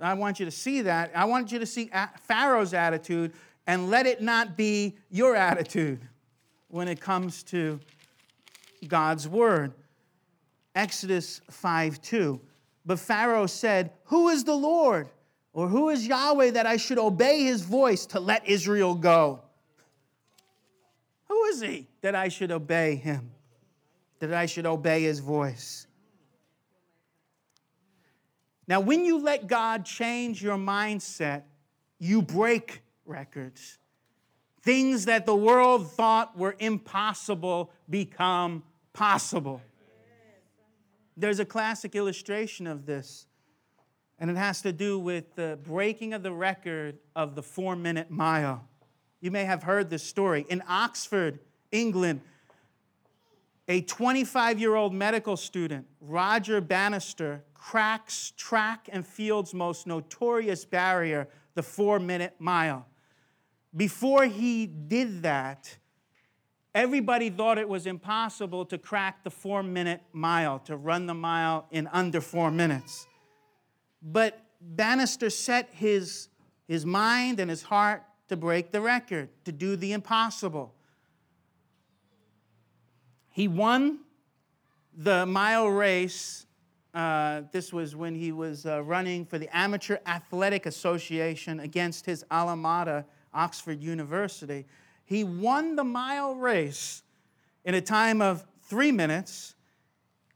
[0.00, 1.12] I want you to see that.
[1.14, 1.90] I want you to see
[2.22, 3.32] Pharaoh's attitude
[3.66, 6.00] and let it not be your attitude
[6.68, 7.78] when it comes to
[8.88, 9.72] God's word.
[10.74, 12.40] Exodus 5 2.
[12.86, 15.08] But Pharaoh said, Who is the Lord?
[15.52, 19.42] Or who is Yahweh that I should obey his voice to let Israel go?
[21.50, 23.30] Is he that I should obey him?
[24.20, 25.86] That I should obey his voice?
[28.66, 31.42] Now, when you let God change your mindset,
[31.98, 33.78] you break records.
[34.62, 39.60] Things that the world thought were impossible become possible.
[41.16, 43.26] There's a classic illustration of this
[44.20, 48.10] and it has to do with the breaking of the record of the four minute
[48.10, 48.68] mile.
[49.20, 50.46] You may have heard this story.
[50.48, 51.40] In Oxford,
[51.70, 52.22] England,
[53.68, 61.28] A 25 year old medical student, Roger Bannister, cracks track and field's most notorious barrier,
[61.54, 62.86] the four minute mile.
[63.76, 65.76] Before he did that,
[66.74, 71.66] everybody thought it was impossible to crack the four minute mile, to run the mile
[71.70, 73.06] in under four minutes.
[74.02, 76.28] But Bannister set his,
[76.66, 80.72] his mind and his heart to break the record, to do the impossible.
[83.28, 83.98] He won
[84.96, 86.46] the mile race.
[86.94, 92.24] Uh, this was when he was uh, running for the Amateur Athletic Association against his
[92.30, 93.04] alma mater,
[93.34, 94.64] Oxford University.
[95.04, 97.02] He won the mile race
[97.64, 99.56] in a time of three minutes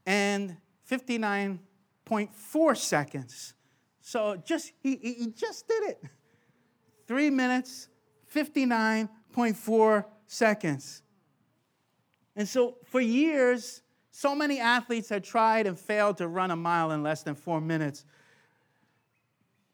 [0.05, 0.57] and
[0.91, 3.53] 59.4 seconds.
[4.01, 6.03] So just he, he just did it.
[7.07, 7.89] Three minutes,
[8.33, 11.01] 59.4 seconds.
[12.35, 13.81] And so for years,
[14.11, 17.61] so many athletes had tried and failed to run a mile in less than four
[17.61, 18.05] minutes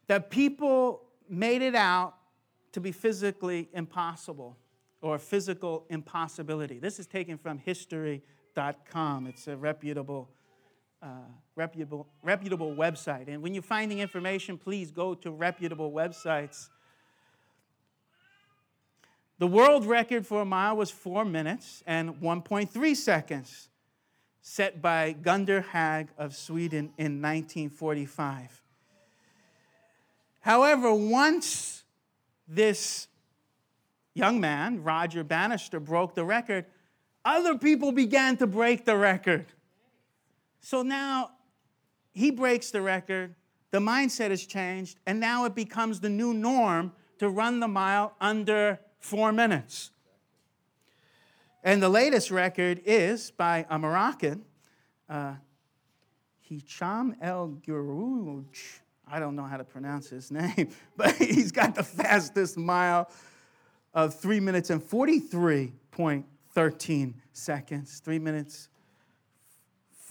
[0.08, 2.14] that people made it out
[2.72, 4.56] to be physically impossible
[5.00, 6.78] or physical impossibility.
[6.78, 9.26] This is taken from history.com.
[9.26, 10.30] It's a reputable,
[11.02, 11.06] uh,
[11.56, 13.28] reputable, reputable website.
[13.28, 16.68] And when you're finding information, please go to reputable websites.
[19.42, 23.70] The world record for a mile was four minutes and 1.3 seconds,
[24.40, 28.62] set by Gunder Hägg of Sweden in 1945.
[30.42, 31.82] However, once
[32.46, 33.08] this
[34.14, 36.64] young man, Roger Bannister, broke the record,
[37.24, 39.46] other people began to break the record.
[40.60, 41.32] So now
[42.12, 43.34] he breaks the record,
[43.72, 48.14] the mindset has changed, and now it becomes the new norm to run the mile
[48.20, 49.90] under four minutes.
[51.62, 54.44] And the latest record is by a Moroccan,
[55.08, 55.36] uh,
[56.50, 58.80] Hicham El Guerrouj.
[59.06, 63.10] I don't know how to pronounce his name, but he's got the fastest mile
[63.92, 68.00] of 3 minutes and 43.13 seconds.
[68.04, 68.70] 3 minutes,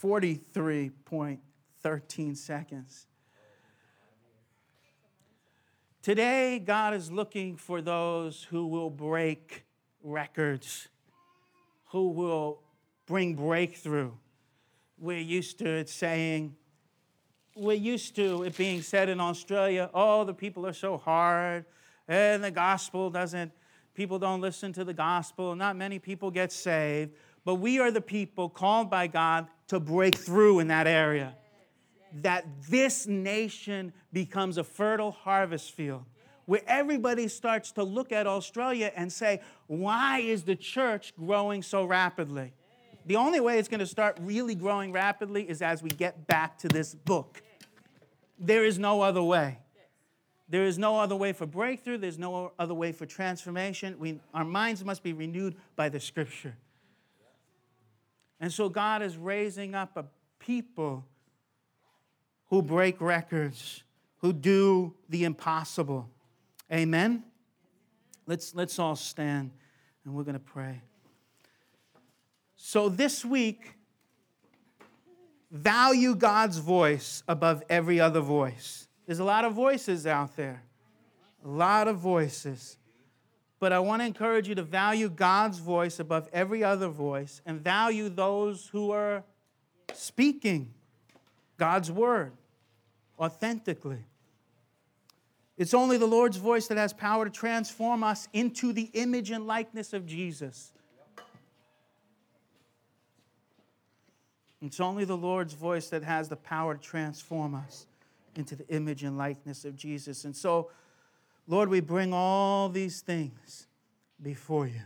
[0.02, 3.06] 43.13 seconds.
[6.02, 9.64] Today, God is looking for those who will break
[10.02, 10.88] records,
[11.90, 12.60] who will
[13.06, 14.10] bring breakthrough.
[14.98, 16.56] We're used to it saying,
[17.54, 21.66] we're used to it being said in Australia, oh, the people are so hard,
[22.08, 23.52] and the gospel doesn't,
[23.94, 27.12] people don't listen to the gospel, not many people get saved.
[27.44, 31.36] But we are the people called by God to break through in that area
[32.20, 36.04] that this nation becomes a fertile harvest field
[36.46, 41.84] where everybody starts to look at Australia and say, why is the church growing so
[41.84, 42.52] rapidly?
[43.06, 46.58] The only way it's going to start really growing rapidly is as we get back
[46.58, 47.42] to this book.
[48.38, 49.58] There is no other way.
[50.48, 51.98] There is no other way for breakthrough.
[51.98, 53.98] There's no other way for transformation.
[53.98, 56.56] We, our minds must be renewed by the scripture.
[58.38, 60.04] And so God is raising up a
[60.38, 61.06] people
[62.52, 63.82] who break records,
[64.18, 66.10] who do the impossible.
[66.70, 67.24] Amen?
[68.26, 69.52] Let's, let's all stand
[70.04, 70.82] and we're going to pray.
[72.56, 73.78] So this week,
[75.50, 78.86] value God's voice above every other voice.
[79.06, 80.62] There's a lot of voices out there,
[81.42, 82.76] a lot of voices.
[83.60, 87.62] But I want to encourage you to value God's voice above every other voice and
[87.62, 89.24] value those who are
[89.94, 90.74] speaking
[91.56, 92.32] God's word
[93.22, 94.04] authentically.
[95.56, 99.46] It's only the Lord's voice that has power to transform us into the image and
[99.46, 100.72] likeness of Jesus.
[104.60, 107.86] It's only the Lord's voice that has the power to transform us
[108.34, 110.24] into the image and likeness of Jesus.
[110.24, 110.70] And so,
[111.46, 113.66] Lord, we bring all these things
[114.20, 114.82] before you.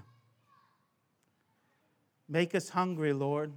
[2.29, 3.53] Make us hungry, Lord,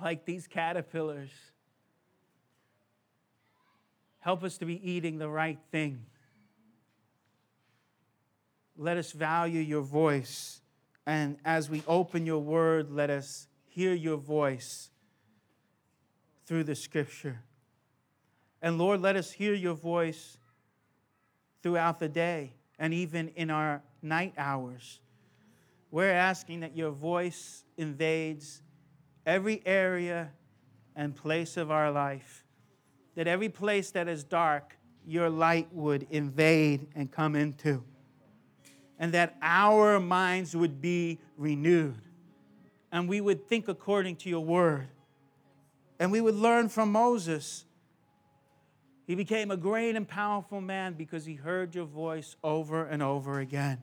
[0.00, 1.30] like these caterpillars
[4.22, 6.06] Help us to be eating the right thing.
[8.76, 10.60] Let us value your voice.
[11.04, 14.90] And as we open your word, let us hear your voice
[16.46, 17.40] through the scripture.
[18.62, 20.38] And Lord, let us hear your voice
[21.60, 25.00] throughout the day and even in our night hours.
[25.90, 28.62] We're asking that your voice invades
[29.26, 30.30] every area
[30.94, 32.41] and place of our life
[33.14, 37.82] that every place that is dark, your light would invade and come into.
[38.98, 42.00] And that our minds would be renewed.
[42.92, 44.86] and we would think according to your word.
[45.98, 47.64] And we would learn from Moses.
[49.06, 53.40] He became a great and powerful man because he heard your voice over and over
[53.40, 53.78] again.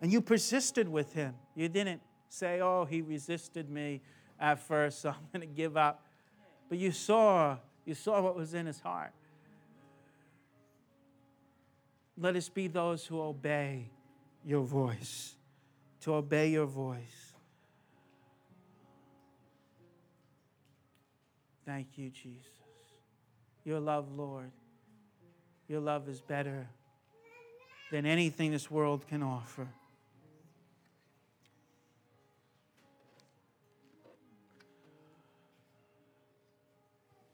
[0.00, 1.34] And you persisted with him.
[1.54, 4.00] You didn't say, oh, he resisted me
[4.40, 6.06] at first, so I'm going to give up.
[6.68, 9.12] But you saw, you saw what was in his heart.
[12.18, 13.90] Let us be those who obey
[14.44, 15.34] your voice,
[16.02, 17.32] to obey your voice.
[21.64, 22.46] Thank you, Jesus.
[23.64, 24.50] Your love, Lord.
[25.68, 26.68] Your love is better
[27.90, 29.68] than anything this world can offer.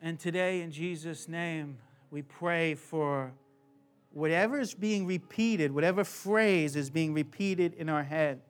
[0.00, 1.78] And today, in Jesus' name,
[2.10, 3.32] we pray for
[4.12, 8.40] whatever is being repeated, whatever phrase is being repeated in our head,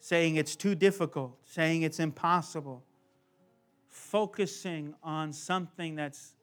[0.00, 2.82] saying it's too difficult, saying it's impossible,
[3.88, 6.34] focusing on something that's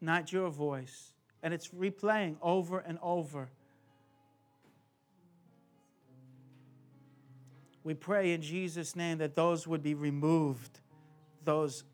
[0.00, 1.12] not your voice,
[1.42, 3.48] and it's replaying over and over.
[7.84, 10.80] We pray in Jesus' name that those would be removed,
[11.44, 11.84] those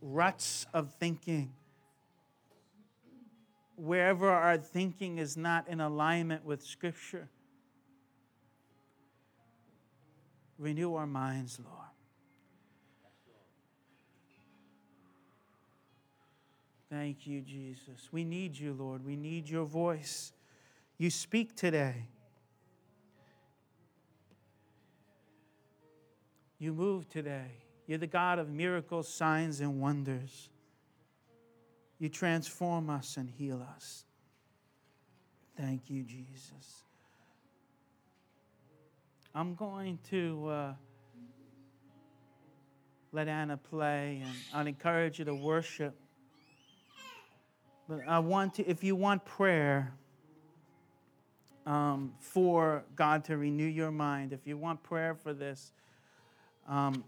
[0.00, 1.52] ruts of thinking.
[3.76, 7.28] Wherever our thinking is not in alignment with Scripture,
[10.58, 11.78] renew our minds, Lord.
[16.90, 18.08] Thank you, Jesus.
[18.10, 19.04] We need you, Lord.
[19.04, 20.32] We need your voice.
[20.96, 22.08] You speak today.
[26.58, 27.67] You move today.
[27.88, 30.50] You're the God of miracles, signs, and wonders.
[31.98, 34.04] You transform us and heal us.
[35.56, 36.84] Thank you, Jesus.
[39.34, 40.72] I'm going to uh,
[43.10, 45.98] let Anna play, and I'll encourage you to worship.
[47.88, 49.94] But I want to, if you want prayer
[51.64, 55.72] um, for God to renew your mind, if you want prayer for this,
[56.68, 57.02] um,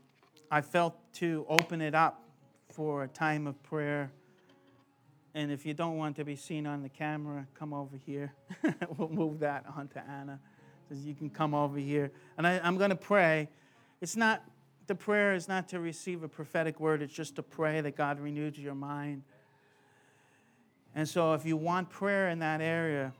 [0.50, 2.24] I felt to open it up
[2.72, 4.10] for a time of prayer.
[5.32, 8.32] And if you don't want to be seen on the camera, come over here.
[8.96, 10.40] we'll move that on to Anna
[10.88, 12.10] so you can come over here.
[12.36, 13.48] And I, I'm going to pray.
[14.00, 14.42] It's not,
[14.88, 18.18] the prayer is not to receive a prophetic word, it's just to pray that God
[18.18, 19.22] renews your mind.
[20.96, 23.12] And so if you want prayer in that area,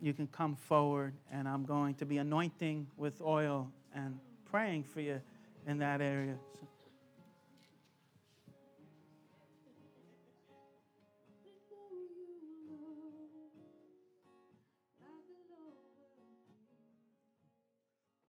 [0.00, 4.18] you can come forward, and I'm going to be anointing with oil and
[4.50, 5.20] praying for you
[5.66, 6.36] in that area.
[6.60, 6.65] So